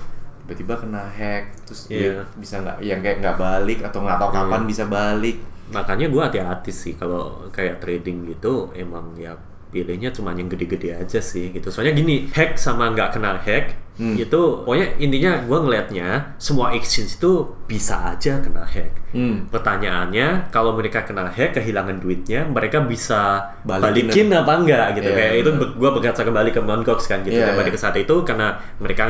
tiba-tiba 0.46 0.74
kena 0.82 1.06
hack, 1.06 1.62
terus 1.62 1.86
Iya. 1.86 2.26
bisa 2.34 2.58
nggak, 2.58 2.76
yang 2.82 2.98
kayak 3.02 3.18
nggak 3.22 3.36
balik 3.38 3.78
atau 3.86 4.02
nggak 4.02 4.18
tahu 4.18 4.30
kapan 4.34 4.62
bisa 4.66 4.84
balik. 4.90 5.36
Makanya 5.70 6.06
gue 6.10 6.22
hati-hati 6.22 6.72
sih 6.74 6.98
kalau 6.98 7.46
kayak 7.54 7.78
trading 7.78 8.26
gitu 8.26 8.74
emang 8.74 9.14
ya 9.14 9.38
pilihnya 9.70 10.10
cuma 10.10 10.34
yang 10.34 10.50
gede-gede 10.50 10.98
aja 10.98 11.22
sih 11.22 11.54
gitu. 11.54 11.70
Soalnya 11.70 11.94
gini, 11.94 12.26
hack 12.34 12.58
sama 12.58 12.90
nggak 12.90 13.14
kena 13.14 13.38
hack 13.38 13.78
Hmm. 14.00 14.16
itu 14.16 14.64
pokoknya 14.64 14.96
intinya 14.96 15.44
gue 15.44 15.58
ngelihatnya 15.60 16.08
semua 16.40 16.72
exchange 16.72 17.20
itu 17.20 17.52
bisa 17.68 18.00
aja 18.08 18.40
kena 18.40 18.64
hack. 18.64 19.12
Hmm. 19.12 19.44
Pertanyaannya 19.52 20.48
kalau 20.48 20.72
mereka 20.72 21.04
kena 21.04 21.28
hack 21.28 21.60
kehilangan 21.60 22.00
duitnya, 22.00 22.48
mereka 22.48 22.80
bisa 22.80 23.52
Balikin 23.60 24.08
balikin, 24.08 24.26
apa 24.32 24.52
enggak 24.56 24.86
gitu. 24.96 25.12
Iya, 25.12 25.16
Kayak 25.20 25.34
itu 25.44 25.50
bener. 25.52 25.68
gue 25.76 25.90
berkaca 26.00 26.22
kembali 26.24 26.50
ke 26.56 26.60
Mt. 26.64 26.82
Gox 26.88 27.00
kan 27.12 27.20
gitu. 27.20 27.36
Iya, 27.36 27.52
Dan 27.52 27.60
pada 27.60 27.68
iya. 27.68 27.76
saat 27.76 27.96
itu 28.00 28.14
karena 28.24 28.56
mereka 28.80 29.04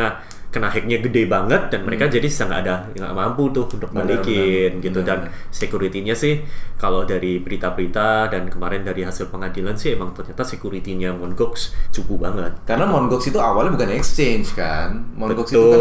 kena 0.51 0.67
hacknya 0.67 0.99
gede 0.99 1.31
banget 1.31 1.71
dan 1.71 1.87
mereka 1.87 2.11
Hmm. 2.11 2.15
jadi 2.19 2.27
nggak 2.27 2.61
ada 2.67 2.75
nggak 2.91 3.15
mampu 3.15 3.55
tuh 3.55 3.71
untuk 3.71 3.91
balikin 3.95 4.83
benar. 4.83 4.85
gitu 4.85 4.99
Benar, 5.01 5.07
dan 5.07 5.19
security-nya 5.55 6.15
sih 6.19 6.43
kalau 6.75 7.07
dari 7.07 7.39
berita-berita 7.39 8.27
dan 8.27 8.51
kemarin 8.51 8.83
dari 8.83 9.07
hasil 9.07 9.31
pengadilan 9.31 9.79
sih 9.79 9.95
emang 9.95 10.11
ternyata 10.11 10.43
security-nya 10.43 11.15
Mongox 11.15 11.71
cukup 11.95 12.27
banget. 12.27 12.53
Karena 12.67 12.89
Mongox 12.91 13.31
itu 13.31 13.39
awalnya 13.39 13.79
bukan 13.79 13.95
exchange 13.95 14.51
kan. 14.59 15.15
Mongox 15.15 15.55
itu 15.55 15.61
kan 15.63 15.81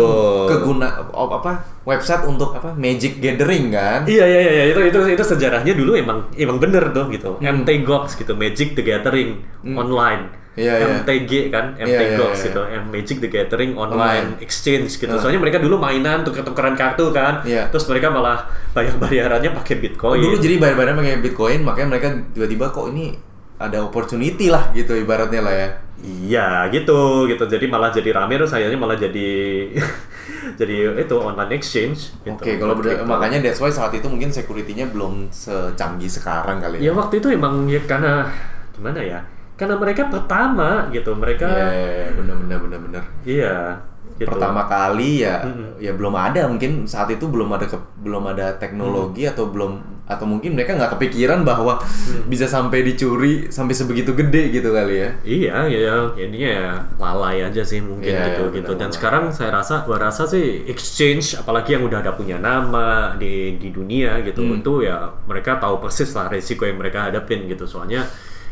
keguna 0.53 0.87
apa 1.09 1.51
website 1.87 2.29
untuk 2.29 2.53
apa 2.53 2.77
Magic 2.77 3.17
Gathering 3.17 3.73
kan. 3.73 4.05
Iya 4.05 4.25
iya 4.27 4.39
iya 4.53 4.63
itu 4.69 4.81
itu 4.85 4.99
itu 5.17 5.23
sejarahnya 5.25 5.73
dulu 5.73 5.97
emang 5.97 6.29
emang 6.37 6.61
bener 6.61 6.93
tuh 6.93 7.09
gitu. 7.09 7.41
Hmm. 7.41 7.65
MT 7.65 7.81
Gox 7.81 8.13
gitu, 8.13 8.37
Magic 8.37 8.77
the 8.77 8.85
Gathering 8.85 9.41
online. 9.65 10.29
Iya, 10.53 10.73
iya. 10.75 10.87
MTG 10.99 11.31
kan, 11.49 11.77
MT 11.77 11.87
Iya, 11.87 11.99
iya, 12.03 12.17
Gox 12.17 12.33
iya. 12.35 12.45
gitu, 12.51 12.61
M- 12.67 12.89
Magic 12.89 13.17
the 13.19 13.29
Gathering 13.29 13.73
online, 13.73 14.35
Online. 14.35 14.43
exchange 14.43 14.97
gitu. 14.97 15.07
Ah. 15.07 15.21
Soalnya 15.21 15.39
mereka 15.39 15.57
dulu 15.57 15.77
mainan 15.77 16.21
tuker-tukeran 16.21 16.75
kartu 16.75 17.09
kan. 17.09 17.39
Iya. 17.43 17.69
Terus 17.69 17.85
mereka 17.85 18.09
malah 18.09 18.43
bayar-bayarannya 18.73 19.55
pakai 19.55 19.75
Bitcoin. 19.77 20.19
Dulu 20.19 20.35
jadi 20.37 20.55
bayar-bayarnya 20.57 20.97
pakai 20.97 21.15
Bitcoin, 21.21 21.59
makanya 21.63 21.87
mereka 21.89 22.07
tiba-tiba 22.33 22.65
kok 22.69 22.85
ini 22.89 23.15
ada 23.55 23.83
opportunity 23.83 24.47
lah 24.47 24.71
gitu 24.71 24.95
ibaratnya 24.95 25.41
lah 25.43 25.53
ya. 25.53 25.69
Iya 25.99 26.47
gitu 26.71 27.27
gitu 27.27 27.43
jadi 27.43 27.67
malah 27.67 27.91
jadi 27.91 28.15
rame 28.15 28.39
terus 28.39 28.55
akhirnya 28.55 28.79
malah 28.79 28.95
jadi 28.95 29.29
jadi 30.59 30.95
itu 30.95 31.15
online 31.15 31.51
exchange. 31.53 32.15
Gitu, 32.23 32.39
Oke, 32.39 32.55
kalau 32.55 32.75
buat 32.75 32.87
ber- 32.87 33.03
makanya 33.03 33.43
that's 33.43 33.59
why 33.59 33.67
saat 33.67 33.91
itu 33.91 34.07
mungkin 34.07 34.31
security-nya 34.31 34.87
belum 34.89 35.27
secanggih 35.27 36.07
sekarang 36.07 36.59
kali 36.59 36.79
ya 36.79 36.91
ya. 36.91 36.91
waktu 36.95 37.19
itu 37.19 37.27
emang 37.31 37.67
ya 37.67 37.83
karena 37.83 38.31
gimana 38.71 38.99
ya 39.03 39.19
karena 39.59 39.75
mereka 39.75 40.07
pertama 40.07 40.87
gitu 40.89 41.11
mereka 41.13 41.45
Iya, 41.45 41.67
iya, 41.69 41.89
iya, 41.91 42.07
benar-benar 42.15 42.57
benar-benar. 42.57 43.03
iya 43.27 43.55
gitu. 44.15 44.27
Pertama 44.27 44.63
kali 44.65 45.23
ya 45.23 45.43
Mm-mm. 45.43 45.79
ya 45.79 45.91
belum 45.93 46.11
ada 46.11 46.47
mungkin 46.47 46.83
saat 46.83 47.07
itu 47.09 47.27
belum 47.27 47.51
ada 47.51 47.63
ke- 47.65 47.87
belum 47.99 48.23
ada 48.25 48.55
teknologi 48.55 49.23
Mm. 49.23 49.31
atau 49.31 49.45
belum 49.47 49.73
atau 50.09 50.25
mungkin 50.25 50.57
mereka 50.57 50.73
nggak 50.73 50.97
kepikiran 50.97 51.45
bahwa 51.45 51.77
bisa 52.25 52.49
sampai 52.49 52.81
dicuri 52.81 53.45
sampai 53.47 53.71
sebegitu 53.71 54.11
gede 54.11 54.49
gitu 54.49 54.73
kali 54.73 55.05
ya. 55.05 55.09
Iya, 55.21 55.55
ya, 55.69 55.93
jadinya 56.17 56.49
ya 56.49 56.69
lalai 56.97 57.45
aja 57.45 57.61
sih 57.61 57.77
mungkin 57.77 58.09
Iya, 58.09 58.33
gitu 58.33 58.43
iya, 58.43 58.55
gitu. 58.57 58.71
Dan 58.73 58.89
benar-benar. 58.89 58.97
sekarang 58.97 59.23
saya 59.29 59.53
rasa, 59.53 59.85
gua 59.85 60.01
rasa 60.01 60.25
sih 60.25 60.65
exchange, 60.65 61.37
apalagi 61.37 61.77
yang 61.77 61.85
udah 61.85 62.01
ada 62.01 62.11
punya 62.11 62.41
nama 62.41 63.13
di 63.15 63.55
di 63.55 63.69
dunia 63.69 64.17
gitu, 64.25 64.41
Hmm. 64.41 64.57
itu 64.57 64.81
ya 64.81 64.97
mereka 65.29 65.61
tahu 65.61 65.77
persis 65.77 66.09
lah 66.11 66.25
resiko 66.25 66.65
yang 66.65 66.75
mereka 66.75 67.05
hadapin 67.05 67.45
gitu. 67.45 67.63
Soalnya 67.63 68.01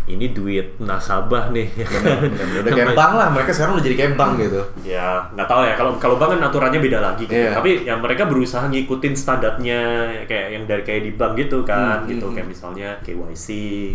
ini 0.08 0.32
duit 0.32 0.80
nasabah 0.80 1.52
nih. 1.52 1.68
Benar-benar 1.68 2.64
udah 2.64 2.72
kayak 2.74 2.96
bank 2.96 3.14
lah, 3.14 3.28
mereka 3.30 3.52
sekarang 3.52 3.74
udah 3.76 3.86
jadi 3.86 3.96
kayak 3.96 4.14
bank 4.16 4.34
gitu. 4.40 4.62
ya 4.84 5.28
nggak 5.30 5.46
tahu 5.46 5.62
ya 5.64 5.74
kalau 5.76 5.92
kalau 6.00 6.16
bank 6.16 6.30
kan 6.34 6.48
aturannya 6.48 6.80
beda 6.80 7.00
lagi 7.00 7.24
gitu. 7.24 7.36
Iya. 7.38 7.52
Tapi 7.54 7.72
ya 7.84 7.94
mereka 7.96 8.24
berusaha 8.24 8.64
ngikutin 8.66 9.14
standarnya 9.14 9.80
kayak 10.26 10.48
yang 10.50 10.64
dari 10.64 10.82
kayak 10.82 11.02
di 11.04 11.12
bank 11.12 11.34
gitu 11.38 11.62
kan, 11.62 12.02
Hmm, 12.02 12.10
gitu 12.10 12.26
hmm, 12.26 12.36
kayak 12.36 12.48
misalnya 12.48 12.90
KYC 13.02 13.46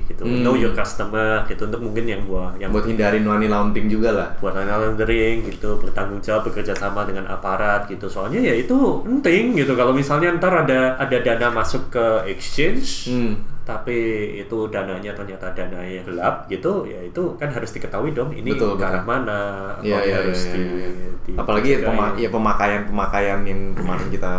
gitu, 0.07 0.23
Hmm. 0.23 0.43
know 0.43 0.53
your 0.53 0.73
customer 0.73 1.43
gitu 1.45 1.65
untuk 1.65 1.81
mungkin 1.81 2.05
yang 2.05 2.23
gua 2.25 2.53
yang 2.57 2.69
Buat 2.71 2.87
hindarin 2.87 3.23
money 3.23 3.49
laundering 3.49 3.89
juga 3.89 4.11
lah. 4.13 4.29
buat 4.37 4.53
laundering 4.53 5.45
gitu 5.45 5.79
bertanggung 5.79 6.21
jawab 6.21 6.45
bekerja 6.45 6.73
sama 6.73 7.03
dengan 7.03 7.25
aparat 7.27 7.87
gitu 7.87 8.07
soalnya 8.07 8.39
ya 8.39 8.55
itu 8.55 8.75
penting 9.03 9.55
gitu 9.55 9.73
kalau 9.73 9.91
misalnya 9.91 10.29
ntar 10.37 10.53
ada 10.63 10.95
ada 10.97 11.17
dana 11.19 11.49
masuk 11.51 11.89
ke 11.89 12.05
exchange 12.29 13.09
Hmm. 13.09 13.35
Tapi 13.63 13.95
itu 14.37 14.59
dananya 14.69 15.15
ternyata 15.15 15.55
dana 15.55 15.79
yang 15.81 16.03
gelap 16.03 16.47
gitu 16.47 16.83
ya 16.83 16.99
itu 16.99 17.23
kan 17.37 17.47
harus 17.47 17.71
diketahui 17.71 18.11
dong 18.11 18.31
ini 18.31 18.51
Betul, 18.51 18.75
ke 18.75 18.83
arah 18.83 19.03
mana 19.03 19.41
Iya, 19.79 19.97
atau 19.97 20.03
iya, 20.03 20.17
harus 20.19 20.41
iya, 20.43 20.53
di, 20.53 20.63
iya. 20.67 20.89
di- 21.23 21.37
Apalagi 21.39 21.69
dijaga 21.73 21.87
pema 21.89 22.07
ya. 22.13 22.27
ya 22.27 22.29
pemakaian 22.29 22.83
pemakaian 22.83 23.41
yang 23.43 23.61
kemarin 23.73 24.07
kita 24.11 24.33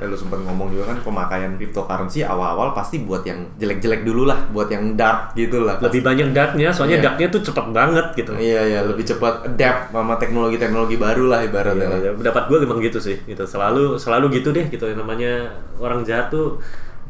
eh, 0.00 0.06
lu 0.06 0.16
sempat 0.16 0.40
ngomong 0.40 0.72
juga 0.72 0.84
kan 0.88 0.98
pemakaian 0.98 1.52
cryptocurrency 1.54 2.24
awal-awal 2.24 2.72
pasti 2.72 3.04
buat 3.04 3.20
yang 3.22 3.44
jelek-jelek 3.54 4.00
dulu 4.02 4.24
lah, 4.24 4.40
buat 4.48 4.66
yang 4.66 4.96
dark 4.96 5.36
gitu 5.36 5.60
lah. 5.60 5.76
lebih 5.78 6.00
banyak 6.00 6.32
darknya 6.32 6.72
soalnya 6.72 6.98
Iya. 6.98 7.04
darknya 7.04 7.26
tuh 7.28 7.42
cepet 7.44 7.66
banget 7.68 8.06
gitu 8.16 8.32
Iya 8.34 8.60
iya 8.64 8.80
lebih 8.80 9.04
cepat 9.04 9.44
adapt 9.44 9.92
sama 9.92 10.16
teknologi-teknologi 10.16 10.96
baru 10.96 11.28
lah 11.28 11.44
ibaratnya. 11.44 11.86
Iya, 12.00 12.10
pendapat 12.16 12.42
gue 12.48 12.56
emang 12.64 12.80
gitu 12.80 12.96
sih 12.96 13.20
gitu 13.22 13.44
selalu 13.44 14.00
selalu 14.00 14.40
gitu 14.40 14.48
deh 14.50 14.64
gitu 14.66 14.88
yang 14.88 15.04
namanya 15.04 15.52
orang 15.76 16.00
jahat 16.00 16.32
tuh 16.32 16.56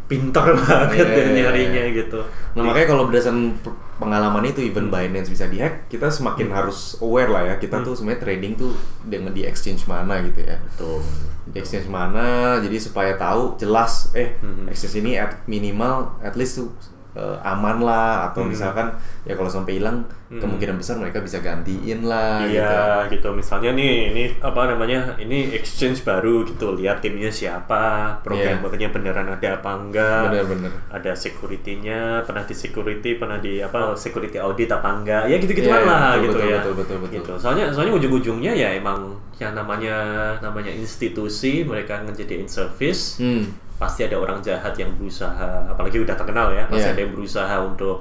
pintar 0.04 0.52
banget 0.58 0.94
Iya, 0.94 1.04
deh 1.06 1.16
iya, 1.16 1.32
nyarinya 1.34 1.82
iya. 1.88 1.96
gitu. 1.96 2.20
Nah 2.52 2.62
makanya 2.62 2.92
kalau 2.92 3.08
berdasarkan 3.08 3.56
pe- 3.58 3.72
pengalaman 3.96 4.44
itu 4.44 4.60
even 4.60 4.88
Binance 4.88 5.28
bisa 5.28 5.48
dihack, 5.48 5.88
kita 5.88 6.08
semakin 6.08 6.52
harus 6.52 7.00
aware 7.00 7.28
lah 7.28 7.42
ya. 7.46 7.54
Kita 7.56 7.80
tuh 7.80 7.96
sebenarnya 7.96 8.20
trading 8.20 8.52
tuh 8.54 8.72
dengan 9.00 9.32
di 9.32 9.42
exchange 9.42 9.86
mana 9.86 10.20
gitu 10.20 10.44
ya. 10.44 10.60
Tuh. 10.76 11.00
Di 11.44 11.56
exchange 11.56 11.88
mana, 11.88 12.56
jadi 12.58 12.76
supaya 12.76 13.16
tahu 13.16 13.56
jelas, 13.56 14.12
eh 14.12 14.36
Mhm. 14.38 14.68
exchange 14.68 14.96
ini 14.98 15.16
at 15.16 15.40
minimal 15.44 16.20
at 16.20 16.34
least 16.34 16.58
tuh 16.58 16.68
eh, 17.14 17.36
aman 17.42 17.78
lah 17.78 18.28
atau 18.28 18.42
Mhm. 18.42 18.50
misalkan 18.50 18.86
ya 19.22 19.32
kalau 19.32 19.46
sampai 19.46 19.78
hilang 19.78 20.02
Mhm. 20.28 20.40
kemungkinan 20.42 20.76
besar 20.76 20.98
mereka 20.98 21.18
bisa 21.18 21.38
gantiin 21.38 22.02
lah 22.02 22.42
Iya 22.42 23.06
gitu. 23.08 23.30
Misalnya 23.30 23.70
nih 23.72 23.92
ini 24.10 24.24
apa 24.38 24.66
namanya? 24.66 25.14
Ini 25.14 25.54
exchange 25.54 26.02
baru 26.02 26.42
gitu. 26.42 26.74
Lihat 26.74 26.98
timnya 26.98 27.30
siapa, 27.30 28.18
programmernya 28.20 28.90
beneran 28.90 29.30
ada 29.30 29.48
apa 29.54 29.70
enggak. 29.72 30.26
Bener-bener. 30.28 30.72
Ada 30.90 31.14
security-nya, 31.14 32.24
pernah 32.24 32.42
di 32.42 32.50
security, 32.52 33.14
pernah 33.14 33.38
di 33.38 33.60
apa 33.60 33.94
security 33.94 34.36
audit 34.36 34.66
apa 34.68 34.88
enggak. 34.92 35.22
Ya 35.26 35.36
gitu-gituan 35.38 35.80
Iya, 35.80 35.86
lah 35.86 36.02
betul, 36.12 36.20
gitu 36.20 36.34
betul, 36.34 36.44
ya. 36.44 36.58
betul, 36.58 36.74
betul, 36.74 36.96
betul. 36.98 37.14
Gitu. 37.14 37.32
Soalnya 37.38 37.64
soalnya 37.70 37.94
ujung-ujungnya 37.94 38.52
ya 38.52 38.68
emang 38.74 39.14
yang 39.34 39.54
namanya 39.54 39.96
namanya 40.40 40.70
institusi 40.70 41.62
mereka 41.62 42.02
ngejadiin 42.02 42.46
service 42.46 43.18
Hmm. 43.18 43.46
Pasti 43.74 44.06
ada 44.06 44.16
orang 44.16 44.38
jahat 44.40 44.74
yang 44.78 44.94
berusaha 44.94 45.66
apalagi 45.66 45.98
udah 45.98 46.14
terkenal 46.14 46.54
ya 46.54 46.64
pasti 46.70 46.86
Iya. 46.86 46.94
ada 46.94 47.00
yang 47.02 47.12
berusaha 47.12 47.54
untuk 47.60 47.96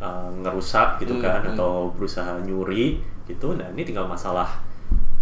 uh, 0.00 0.28
ngerusak 0.40 1.00
gitu 1.04 1.20
Hmm, 1.20 1.24
kan 1.24 1.40
hmm. 1.44 1.50
atau 1.54 1.92
berusaha 1.92 2.40
nyuri 2.42 2.98
gitu 3.28 3.54
nah 3.54 3.68
ini 3.70 3.84
tinggal 3.84 4.08
masalah 4.08 4.48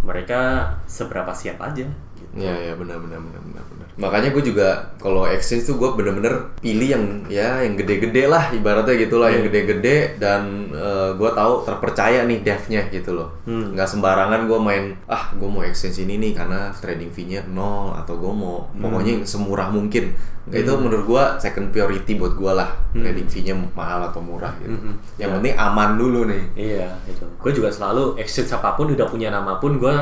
mereka 0.01 0.71
seberapa 0.89 1.29
siap 1.35 1.61
aja 1.61 1.85
gitu. 2.33 2.41
Iya 2.41 2.55
ya 2.61 2.73
benar 2.73 2.97
benar 2.97 3.19
benar 3.19 3.41
benar 3.41 3.63
benar. 3.65 3.87
Makanya 3.93 4.29
gue 4.31 4.43
juga 4.45 4.67
kalau 4.97 5.23
exchange 5.25 5.65
tuh 5.65 5.75
gue 5.75 5.89
bener-bener 5.93 6.33
pilih 6.57 6.87
yang 6.89 7.05
ya 7.27 7.59
yang 7.59 7.75
gede-gede 7.75 8.23
lah 8.25 8.49
ibaratnya 8.49 8.95
gitulah 8.97 9.27
yang 9.27 9.41
Iya. 9.41 9.47
gede-gede 9.47 9.95
dan 10.17 10.71
gue 11.11 11.29
tahu 11.29 11.53
terpercaya 11.61 12.23
nih 12.23 12.39
devnya 12.39 12.81
gitu 12.87 13.11
loh. 13.13 13.29
Hmm. 13.43 13.75
Nggak 13.75 13.87
sembarangan 13.87 14.47
gue 14.47 14.59
main 14.59 14.83
ah 15.05 15.29
gue 15.31 15.45
mau 15.45 15.61
exchange 15.61 16.01
ini 16.01 16.15
nih 16.17 16.31
karena 16.33 16.71
trading 16.73 17.09
fee-nya 17.09 17.43
nol 17.45 17.91
atau 17.93 18.15
gue 18.15 18.31
mau 18.31 18.63
Hmm. 18.71 18.79
pokoknya 18.81 19.11
yang 19.13 19.25
semurah 19.25 19.67
mungkin. 19.67 20.15
Nggak, 20.41 20.57
Itu 20.57 20.71
menurut 20.73 21.05
gue 21.05 21.23
second 21.37 21.69
priority 21.69 22.17
buat 22.17 22.33
gue 22.33 22.49
lah 22.49 22.73
trading 22.91 23.27
fee-nya 23.27 23.53
mahal 23.71 24.01
atau 24.03 24.17
murah 24.19 24.49
gitu. 24.57 24.71
Hmm, 24.71 24.81
hmm. 24.89 24.95
Yang 25.15 25.29
Ya. 25.29 25.35
penting 25.37 25.55
aman 25.55 25.89
dulu 25.95 26.19
nih. 26.25 26.43
iya 26.55 26.87
itu 27.05 27.21
gue 27.27 27.51
juga 27.51 27.69
selalu 27.69 28.17
exchange 28.17 28.49
apa 28.51 28.73
pun 28.73 28.89
udah 28.89 29.05
punya 29.05 29.29
nama 29.29 29.57
pun 29.57 29.77
gue 29.77 29.95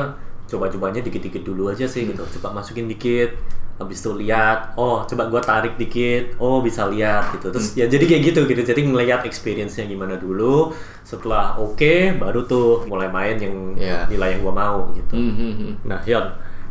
coba-cobanya 0.50 1.00
dikit-dikit 1.00 1.40
dulu 1.40 1.70
aja 1.70 1.86
sih 1.86 2.04
gitu 2.04 2.26
coba 2.38 2.58
masukin 2.58 2.84
dikit 2.84 3.38
habis 3.76 3.96
itu 3.96 4.12
lihat 4.12 4.76
oh 4.76 5.06
coba 5.06 5.24
gue 5.26 5.40
tarik 5.40 5.74
dikit 5.74 6.36
oh 6.36 6.60
bisa 6.60 6.84
lihat 6.84 7.32
gitu 7.32 7.48
terus 7.48 7.72
ya 7.72 7.86
jadi 7.86 8.04
kayak 8.04 8.22
gitu 8.28 8.40
gitu 8.44 8.60
jadi 8.60 8.80
ngelihat 8.82 9.24
experience-nya 9.24 9.86
gimana 9.86 10.18
dulu 10.18 10.76
setelah 11.00 11.56
oke 11.56 11.80
baru 12.18 12.44
tuh 12.44 12.84
mulai 12.84 13.08
main 13.08 13.38
yang 13.38 13.56
Iya. 13.72 14.04
nilai 14.06 14.36
yang 14.36 14.42
gue 14.42 14.54
mau 14.54 14.90
gitu 14.92 15.14
Hmm, 15.14 15.32
hmm, 15.32 15.52
hmm. 15.54 15.72
Nah, 15.86 16.00
Yon, 16.04 16.26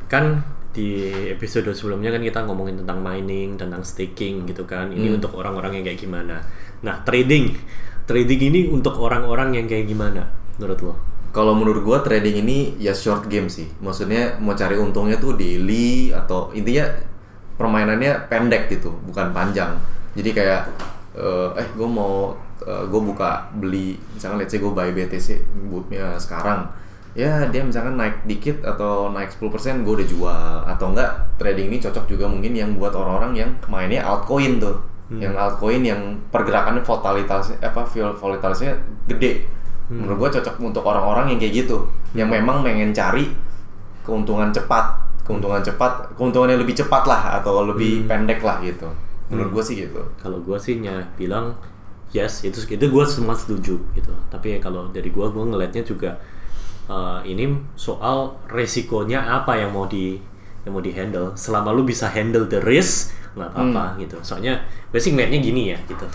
kan 0.05 0.43
di 0.69 1.01
episode 1.27 1.65
sebelumnya 1.73 2.13
kan 2.13 2.21
kita 2.21 2.45
ngomongin 2.45 2.77
tentang 2.77 3.01
mining, 3.01 3.57
tentang 3.57 3.81
staking 3.81 4.45
gitu 4.45 4.63
kan. 4.63 4.93
Ini 4.93 5.09
Hmm. 5.09 5.17
untuk 5.17 5.33
orang-orang 5.33 5.81
yang 5.81 5.83
kayak 5.83 5.97
gimana. 5.97 6.45
Nah, 6.85 7.01
trading. 7.01 7.57
Trading 8.05 8.41
ini 8.43 8.69
untuk 8.69 8.93
orang-orang 8.97 9.57
yang 9.57 9.65
kayak 9.65 9.85
gimana 9.85 10.29
menurut 10.55 10.79
lo? 10.79 10.93
Kalau 11.29 11.53
menurut 11.53 11.85
gua 11.85 12.01
trading 12.01 12.41
ini 12.41 12.57
ya 12.81 12.93
short 12.93 13.29
game 13.29 13.47
sih. 13.47 13.69
Maksudnya 13.79 14.41
mau 14.41 14.57
cari 14.57 14.75
untungnya 14.77 15.21
tuh 15.21 15.37
daily 15.37 16.09
atau 16.09 16.49
intinya 16.57 16.89
permainannya 17.59 18.31
pendek 18.31 18.71
gitu, 18.71 18.89
bukan 19.05 19.29
panjang. 19.35 19.77
Jadi 20.17 20.29
kayak 20.33 20.61
eh, 21.13 21.49
eh 21.59 21.67
gue 21.75 21.89
mau 21.89 22.33
gue 22.69 23.01
buka 23.01 23.49
beli 23.55 23.95
misalkan 24.13 24.35
let's 24.35 24.51
say 24.51 24.59
gue 24.59 24.69
buy 24.69 24.91
BTC 24.91 25.41
bootnya 25.71 26.19
sekarang. 26.19 26.69
Ya 27.17 27.47
dia 27.49 27.65
misalkan 27.65 27.97
naik 27.97 28.27
dikit 28.29 28.61
atau 28.61 29.09
naik 29.09 29.33
10% 29.33 29.81
gue 29.87 29.93
udah 29.95 30.07
jual. 30.07 30.53
Atau 30.67 30.93
enggak 30.93 31.39
trading 31.39 31.71
ini 31.71 31.77
cocok 31.81 32.05
juga 32.05 32.27
mungkin 32.29 32.53
yang 32.53 32.75
buat 32.75 32.93
orang-orang 32.93 33.33
yang 33.33 33.49
mainnya 33.71 34.05
altcoin 34.05 34.59
tuh. 34.59 34.75
Yang 35.09 35.33
altcoin 35.39 35.81
yang 35.81 36.01
pergerakannya 36.29 36.85
volatilitasnya 36.85 37.57
apa 37.65 37.81
vol- 37.81 38.13
volatilitasnya 38.13 38.77
gede 39.09 39.58
menurut 39.89 40.17
gue 40.29 40.29
cocok 40.37 40.55
untuk 40.61 40.85
orang-orang 40.85 41.33
yang 41.33 41.39
kayak 41.41 41.65
gitu 41.65 41.77
yang 42.13 42.29
memang 42.29 42.61
pengen 42.61 42.93
cari 42.93 43.33
keuntungan 44.05 44.53
cepat 44.53 45.01
keuntungan 45.25 45.61
cepat 45.65 46.13
keuntungan 46.13 46.53
yang 46.53 46.61
lebih 46.61 46.77
cepat 46.77 47.09
lah 47.09 47.41
atau 47.41 47.65
lebih 47.65 48.05
pendek 48.05 48.41
lah 48.45 48.61
gitu 48.61 48.85
menurut 49.29 49.61
gue 49.61 49.63
sih 49.63 49.75
gitu 49.77 50.01
Kalau 50.17 50.41
gue 50.41 50.57
sih 50.57 50.81
nya 50.81 51.05
bilang 51.17 51.53
yes, 52.09 52.41
itu 52.41 52.57
itu 52.65 52.85
gue 52.89 53.05
semua 53.05 53.37
setuju 53.37 53.77
gitu. 53.93 54.13
Tapi 54.33 54.57
kalau 54.57 54.89
dari 54.89 55.13
gue, 55.13 55.25
gue 55.29 55.45
ngelihatnya 55.45 55.85
juga 55.85 56.17
eh, 56.89 57.19
ini 57.29 57.53
soal 57.77 58.33
resikonya 58.49 59.21
apa 59.21 59.57
yang 59.57 59.71
mau 59.73 59.85
di 59.85 60.17
yang 60.65 60.73
mau 60.73 60.81
di 60.81 60.91
handle. 60.93 61.33
Selama 61.37 61.69
lu 61.71 61.85
bisa 61.85 62.09
handle 62.09 62.49
the 62.49 62.59
risk, 62.65 63.13
nggak 63.37 63.53
apa-apa 63.53 64.01
gitu. 64.01 64.17
Soalnya 64.25 64.57
gue 64.89 64.99
sih 64.99 65.13
ngelihatnya 65.13 65.39
gini 65.39 65.61
ya 65.73 65.77
gitu. 65.85 66.05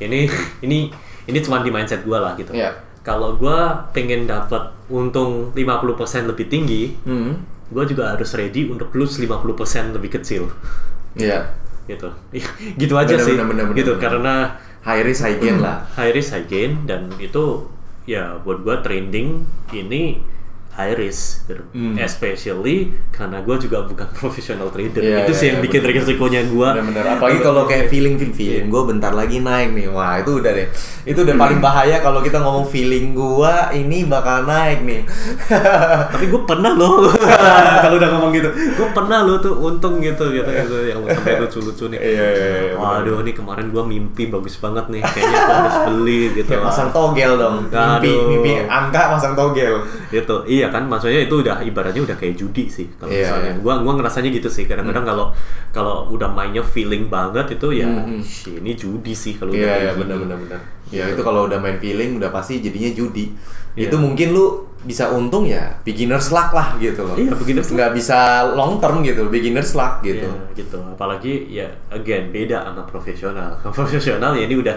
Ini 0.00 0.20
ini 0.66 0.88
ini 1.28 1.38
cuma 1.44 1.60
di 1.60 1.68
mindset 1.68 2.02
gue 2.02 2.16
lah 2.16 2.32
gitu. 2.40 2.56
Iya. 2.56 2.72
Kalau 3.02 3.34
gue 3.34 3.58
pengen 3.90 4.30
dapat 4.30 4.70
untung 4.86 5.50
50% 5.54 6.30
lebih 6.30 6.46
tinggi, 6.46 6.94
hmm. 7.02 7.32
gue 7.74 7.84
juga 7.90 8.14
harus 8.14 8.30
ready 8.38 8.70
untuk 8.70 8.94
lose 8.94 9.18
50% 9.18 9.94
lebih 9.98 10.18
kecil. 10.18 10.46
Iya. 11.18 11.50
Gitu. 11.90 12.08
Gitu 12.78 12.94
aja 12.94 13.18
Bener, 13.18 13.26
sih. 13.26 13.34
bener, 13.34 13.46
bener, 13.50 13.64
gitu 13.74 13.98
bener. 13.98 14.02
karena 14.06 14.34
high 14.86 15.02
risk 15.02 15.26
high 15.26 15.38
gain 15.38 15.58
lah. 15.58 15.82
High 15.98 16.14
risk 16.14 16.30
high 16.34 16.46
gain 16.46 16.86
dan 16.86 17.10
itu 17.18 17.66
ya 18.06 18.38
buat 18.42 18.66
gua 18.66 18.82
trending 18.82 19.46
ini 19.70 20.18
high 20.72 20.96
risk 20.96 21.44
gitu. 21.44 21.60
Hmm. 21.76 22.00
especially 22.00 22.96
karena 23.12 23.44
gua 23.44 23.60
juga 23.60 23.84
bukan 23.84 24.08
professional 24.20 24.72
trader. 24.72 25.04
Iya, 25.04 25.28
itu 25.28 25.32
iya, 25.32 25.40
sih 25.40 25.46
yang 25.52 25.60
iya, 25.60 25.64
bikin 25.68 25.80
bener. 25.84 25.96
resikonya 26.00 26.40
gua. 26.48 26.68
Bener-bener. 26.72 27.04
Apalagi 27.18 27.38
kalau 27.44 27.62
kayak 27.68 27.92
feeling 27.92 28.16
feeling, 28.16 28.32
feeling 28.32 28.66
gue 28.72 28.82
bentar 28.88 29.12
lagi 29.12 29.38
naik 29.42 29.76
nih. 29.76 29.86
Wah 29.92 30.20
itu 30.20 30.40
udah 30.40 30.52
deh. 30.52 30.68
Itu 31.04 31.28
udah 31.28 31.36
paling 31.36 31.60
bahaya 31.60 32.00
kalau 32.00 32.24
kita 32.24 32.40
ngomong 32.40 32.66
feeling 32.72 33.12
gua 33.12 33.68
ini 33.76 34.08
bakal 34.08 34.48
naik 34.48 34.80
nih. 34.84 35.00
Tapi 36.12 36.24
gue 36.32 36.42
pernah 36.48 36.72
loh. 36.72 37.10
Kalau 37.84 37.96
udah 37.98 38.10
ngomong 38.16 38.30
gitu. 38.32 38.48
Gue 38.52 38.88
pernah 38.94 39.26
loh 39.26 39.36
tuh 39.42 39.54
untung 39.58 39.98
gitu 39.98 40.30
gitu, 40.32 40.48
gitu. 40.48 40.76
Yang 40.88 41.18
sampai 41.18 41.40
lucu-lucu 41.42 41.84
nih. 41.92 41.98
Iya, 41.98 42.26
iya, 42.32 42.48
iya, 42.72 42.74
waduh 42.78 43.20
nih 43.26 43.34
kemarin 43.34 43.68
gue 43.68 43.82
mimpi 43.84 44.30
bagus 44.30 44.56
banget 44.56 44.88
nih. 44.88 45.02
Kayaknya 45.02 45.38
gue 45.42 45.56
harus 45.56 45.78
beli 45.90 46.22
gitu. 46.38 46.48
Kayak 46.48 46.64
pasang 46.70 46.88
togel 46.94 47.32
dong. 47.36 47.56
Mimpi 47.68 48.08
Aduh. 48.08 48.28
mimpi 48.30 48.50
angka 48.66 49.02
pasang 49.18 49.34
togel. 49.34 49.74
Itu 50.12 50.36
iya 50.46 50.61
kan 50.68 50.84
maksudnya 50.84 51.18
itu 51.20 51.34
udah 51.34 51.58
ibaratnya 51.58 52.02
udah 52.02 52.14
kayak 52.14 52.36
judi 52.36 52.68
sih 52.68 52.86
kalau 52.94 53.08
Iya, 53.08 53.24
misalnya 53.24 53.50
iya. 53.50 53.58
gua 53.58 53.74
gua 53.80 53.92
ngerasanya 53.96 54.30
gitu 54.30 54.46
sih 54.46 54.64
kadang-kadang 54.64 55.02
kalau 55.02 55.26
kalau 55.70 55.94
udah 56.08 56.28
mainnya 56.28 56.60
feeling 56.60 57.08
banget 57.08 57.56
itu 57.56 57.72
ya 57.72 57.88
Hmm, 57.88 58.04
hmm. 58.08 58.22
"Shh, 58.22 58.54
ini 58.54 58.72
judi 58.72 59.10
sih 59.12 59.34
kalau 59.34 59.50
udah 59.50 59.58
Iya 59.58 59.74
iya 59.80 59.90
gini." 59.90 60.00
benar 60.04 60.16
benar 60.20 60.38
benar. 60.38 60.60
Ya 60.86 61.04
Gitu. 61.04 61.16
itu 61.16 61.22
kalau 61.24 61.48
udah 61.48 61.56
main 61.56 61.78
feeling 61.78 62.14
udah 62.14 62.28
pasti 62.28 62.60
jadinya 62.60 62.92
judi. 62.92 63.32
Iya. 63.72 63.88
Itu 63.88 63.96
mungkin 63.96 64.28
lu 64.30 64.68
bisa 64.82 65.14
untung 65.14 65.46
ya 65.46 65.78
beginner's 65.82 66.28
luck 66.28 66.50
lah 66.50 66.74
gitu 66.76 67.06
loh. 67.06 67.14
Iya, 67.14 67.32
beginner's. 67.38 67.70
Nggak 67.70 67.94
bisa 67.94 68.18
long 68.52 68.82
term 68.82 69.00
gitu, 69.00 69.30
beginner's 69.30 69.72
luck 69.72 70.02
gitu. 70.02 70.26
Iya, 70.26 70.58
gitu 70.58 70.78
apalagi 70.82 71.46
ya 71.48 71.70
again 71.88 72.30
beda 72.30 72.66
sama 72.66 72.82
profesional 72.84 73.54
profesional 73.78 74.34
ya 74.34 74.44
ini 74.44 74.58
udah 74.58 74.76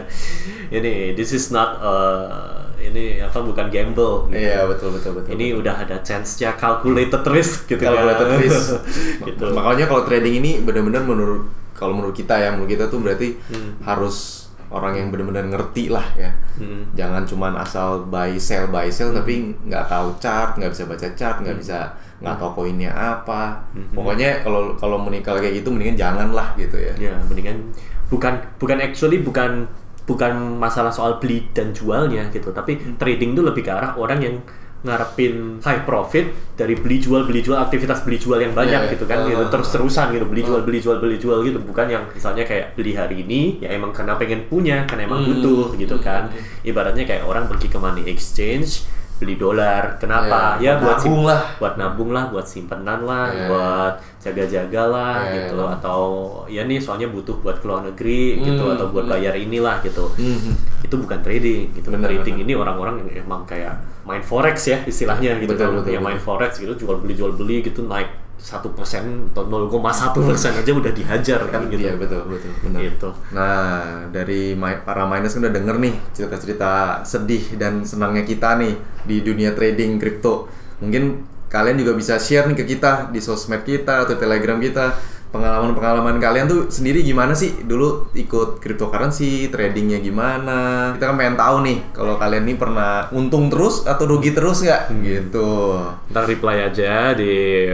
ini 0.69 1.13
this 1.13 1.33
is 1.33 1.49
not 1.49 1.81
uh, 1.81 2.69
ini 2.77 3.17
apa 3.17 3.41
bukan 3.41 3.67
gamble 3.73 4.29
gitu. 4.29 4.37
Iya 4.37 4.69
betul 4.69 4.93
betul 4.93 5.11
betul. 5.17 5.29
ini 5.33 5.57
udah 5.57 5.73
ada 5.81 5.97
chance-nya 6.01 6.53
calculated 6.53 7.25
risk 7.25 7.65
gitu 7.65 7.81
calculated 7.81 8.27
kan. 8.29 8.37
risk. 8.45 8.77
gitu 9.25 9.45
Makanya 9.51 9.89
kalau 9.89 10.05
trading 10.05 10.37
ini 10.37 10.61
benar-benar 10.61 11.01
menurut 11.01 11.49
kalau 11.75 11.91
menurut 11.91 12.15
kita 12.15 12.39
ya, 12.39 12.55
menurut 12.55 12.71
kita 12.71 12.87
tuh 12.87 13.03
berarti 13.03 13.35
Hmm. 13.51 13.75
harus 13.83 14.44
orang 14.75 14.93
yang 14.99 15.07
benar-benar 15.07 15.47
ngerti 15.47 15.87
lah 15.87 16.03
ya. 16.19 16.35
Hmm. 16.59 16.91
Jangan 16.91 17.23
cuman 17.23 17.55
asal 17.55 18.03
buy 18.11 18.35
sell 18.35 18.67
buy 18.67 18.91
sell 18.91 19.15
tapi 19.15 19.55
nggak 19.63 19.87
tahu 19.87 20.19
chart, 20.19 20.59
nggak 20.59 20.71
bisa 20.75 20.83
baca 20.83 21.07
chart, 21.15 21.37
nggak 21.39 21.57
bisa 21.63 21.95
nggak 22.19 22.35
tahu 22.35 22.51
koinnya 22.59 22.91
apa. 22.91 23.63
Hmm. 23.71 23.95
Pokoknya 23.95 24.43
kalau 24.43 24.75
kalau 24.75 24.99
menikah 24.99 25.39
kayak 25.39 25.63
gitu 25.63 25.71
mendingan 25.71 25.95
jangan 25.95 26.29
lah 26.35 26.51
gitu 26.59 26.75
ya. 26.75 26.93
Ya, 26.99 27.15
mendingan 27.31 27.71
bukan 28.11 28.35
bukan 28.59 28.77
actually 28.83 29.23
bukan 29.23 29.65
bukan 30.05 30.61
masalah 30.61 30.93
soal 30.93 31.17
beli 31.17 31.49
dan 31.49 31.73
jualnya 31.73 32.29
gitu, 32.29 32.53
tapi 32.53 32.77
trading 33.01 33.33
itu 33.33 33.41
lebih 33.41 33.65
ke 33.65 33.73
arah 33.73 33.97
orang 33.97 34.21
yang 34.21 34.37
ngarepin 34.85 35.59
high 35.59 35.81
profit 35.81 36.29
dari 36.53 36.73
beli 36.73 36.97
jual 36.97 37.25
beli 37.25 37.41
jual 37.41 37.57
aktivitas 37.57 38.01
beli 38.01 38.15
jual 38.15 38.37
yang 38.37 38.53
banyak 38.53 38.79
Iya, 38.79 38.91
gitu 38.93 39.03
kan 39.03 39.25
iya. 39.25 39.33
gitu 39.33 39.43
Ah. 39.43 39.49
terus 39.49 39.67
terusan 39.67 40.07
gitu 40.09 40.25
beli 40.25 40.41
jual 40.41 40.61
beli 40.61 40.79
jual 40.79 40.97
beli 40.97 41.17
jual 41.17 41.41
gitu 41.41 41.59
bukan 41.59 41.89
yang 41.89 42.03
misalnya 42.07 42.43
kayak 42.43 42.71
beli 42.73 42.93
hari 42.93 43.21
ini 43.21 43.59
ya 43.59 43.73
emang 43.73 43.89
karena 43.89 44.15
pengen 44.15 44.45
punya 44.45 44.85
karena 44.85 45.03
emang 45.03 45.25
Hmm. 45.25 45.29
butuh 45.35 45.73
gitu 45.75 45.97
kan 45.97 46.29
ibaratnya 46.61 47.03
kayak 47.03 47.23
orang 47.23 47.45
pergi 47.45 47.67
ke 47.67 47.75
money 47.75 48.05
exchange 48.05 48.85
beli 49.15 49.35
dolar. 49.35 49.95
Kenapa? 49.95 50.59
Ya, 50.59 50.75
Ya, 50.75 50.81
buat 50.81 50.99
nabung 50.99 51.23
lah. 51.23 51.41
buat 51.55 51.73
nabung 51.75 52.09
lah, 52.11 52.27
buat 52.27 52.43
simpanan 52.43 53.03
lah, 53.03 53.31
Ya. 53.31 53.47
buat 53.47 53.93
jaga-jaga 54.19 54.81
lah 54.89 55.15
Ya, 55.23 55.47
gitu 55.47 55.61
atau 55.61 56.01
ya 56.45 56.63
nih 56.63 56.81
soalnya 56.81 57.07
butuh 57.07 57.37
buat 57.39 57.61
keluar 57.61 57.79
negeri 57.81 58.41
gitu 58.41 58.59
Hmm, 58.59 58.75
atau 58.75 58.89
buat 58.89 59.05
hmm. 59.05 59.13
bayar 59.13 59.33
inilah 59.33 59.79
gitu. 59.79 60.09
Mhm. 60.15 60.83
Itu 60.83 60.95
bukan 60.97 61.19
trading 61.21 61.71
gitu. 61.71 61.87
Bener, 61.89 62.09
trading 62.09 62.35
bener. 62.39 62.45
ini 62.49 62.53
orang-orang 62.53 62.95
yang 63.01 63.23
emang 63.23 63.45
kayak 63.45 63.77
main 64.03 64.21
forex 64.21 64.67
ya 64.67 64.77
istilahnya 64.83 65.39
gitu 65.39 65.53
Betul, 65.53 65.65
kan. 65.65 65.75
betul, 65.79 65.91
yang 65.93 66.03
main 66.03 66.17
betul. 66.17 66.27
forex 66.27 66.51
gitu 66.57 66.73
jual 66.75 66.99
beli 66.99 67.13
jual 67.13 67.31
beli 67.33 67.61
gitu 67.61 67.85
naik 67.85 68.09
satu 68.45 68.77
persen 68.77 69.33
atau 69.33 69.49
0,1 69.49 70.13
persen 70.21 70.53
aja 70.53 70.69
udah 70.69 70.93
dihajar 70.93 71.41
kan 71.49 71.65
gitu. 71.65 71.81
Iya 71.81 71.97
betul 71.97 72.29
betul 72.29 72.53
benar. 72.61 72.79
Gitu. 72.85 73.09
Nah 73.33 74.05
dari 74.13 74.53
para 74.85 75.09
miners 75.09 75.33
kan 75.33 75.41
udah 75.41 75.55
denger 75.57 75.75
nih 75.81 75.95
cerita-cerita 76.13 77.01
sedih 77.01 77.57
dan 77.57 77.81
senangnya 77.81 78.21
kita 78.21 78.53
nih 78.61 78.77
di 79.01 79.25
dunia 79.25 79.57
trading 79.57 79.97
kripto. 79.97 80.45
Mungkin 80.77 81.25
kalian 81.49 81.81
juga 81.81 81.97
bisa 81.97 82.21
share 82.21 82.45
nih 82.45 82.57
ke 82.61 82.65
kita 82.77 83.09
di 83.09 83.17
sosmed 83.17 83.65
kita 83.65 84.05
atau 84.05 84.13
telegram 84.13 84.61
kita 84.61 84.93
pengalaman-pengalaman 85.33 86.15
kalian 86.21 86.47
tuh 86.47 86.61
sendiri 86.71 87.03
gimana 87.03 87.35
sih 87.35 87.65
dulu 87.67 88.07
ikut 88.15 88.63
cryptocurrency 88.63 89.51
tradingnya 89.51 89.99
gimana 89.99 90.93
kita 90.95 91.11
kan 91.11 91.15
pengen 91.19 91.35
tahu 91.35 91.57
nih 91.65 91.77
kalau 91.91 92.15
kalian 92.15 92.47
nih 92.47 92.55
pernah 92.55 93.11
untung 93.11 93.51
terus 93.51 93.83
atau 93.83 94.07
rugi 94.07 94.31
terus 94.31 94.63
nggak 94.63 94.95
gitu 95.03 95.75
Ntar 96.13 96.23
reply 96.23 96.71
aja 96.71 97.11
di 97.11 97.67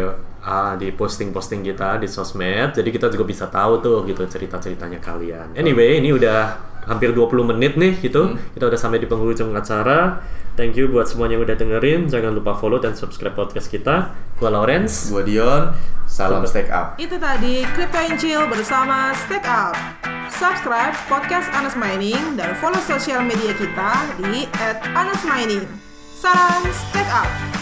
ah, 0.46 0.74
di 0.78 0.94
posting-posting 0.94 1.62
kita 1.66 2.02
di 2.02 2.08
sosmed. 2.10 2.76
Jadi 2.76 2.90
kita 2.90 3.08
juga 3.10 3.26
bisa 3.26 3.48
tahu 3.48 3.82
tuh 3.82 3.98
gitu 4.06 4.26
cerita-ceritanya 4.26 5.00
kalian. 5.02 5.54
Anyway, 5.58 6.02
ini 6.02 6.14
udah 6.14 6.58
hampir 6.90 7.14
20 7.14 7.52
menit 7.56 7.78
nih 7.78 7.98
gitu. 8.02 8.38
Kita 8.58 8.68
udah 8.70 8.80
sampai 8.80 9.02
di 9.02 9.08
penghujung 9.08 9.54
acara. 9.54 10.22
Thank 10.60 10.76
you 10.76 10.92
buat 10.92 11.08
semuanya 11.08 11.40
yang 11.40 11.46
udah 11.48 11.58
dengerin. 11.58 12.02
Jangan 12.12 12.36
lupa 12.36 12.58
follow 12.58 12.82
dan 12.82 12.98
subscribe 12.98 13.38
podcast 13.38 13.72
kita. 13.72 14.12
Gua 14.36 14.52
Lawrence. 14.52 15.14
gua 15.14 15.24
Dion 15.24 15.64
salam 16.12 16.44
stack 16.44 16.68
up 16.68 17.00
Itu 17.00 17.16
tadi 17.16 17.64
Crypto 17.72 17.96
and 17.96 18.20
Chill 18.20 18.44
bersama 18.52 19.16
Stack 19.16 19.48
Up. 19.48 19.80
Subscribe 20.28 20.92
podcast 21.08 21.48
Anas 21.56 21.80
Mining 21.80 22.36
dan 22.36 22.52
follow 22.60 22.80
sosial 22.84 23.24
media 23.24 23.56
kita 23.56 23.92
di 24.20 24.44
@anasmining. 24.92 25.64
Salam 26.12 26.68
Stack 26.68 27.08
Up. 27.16 27.61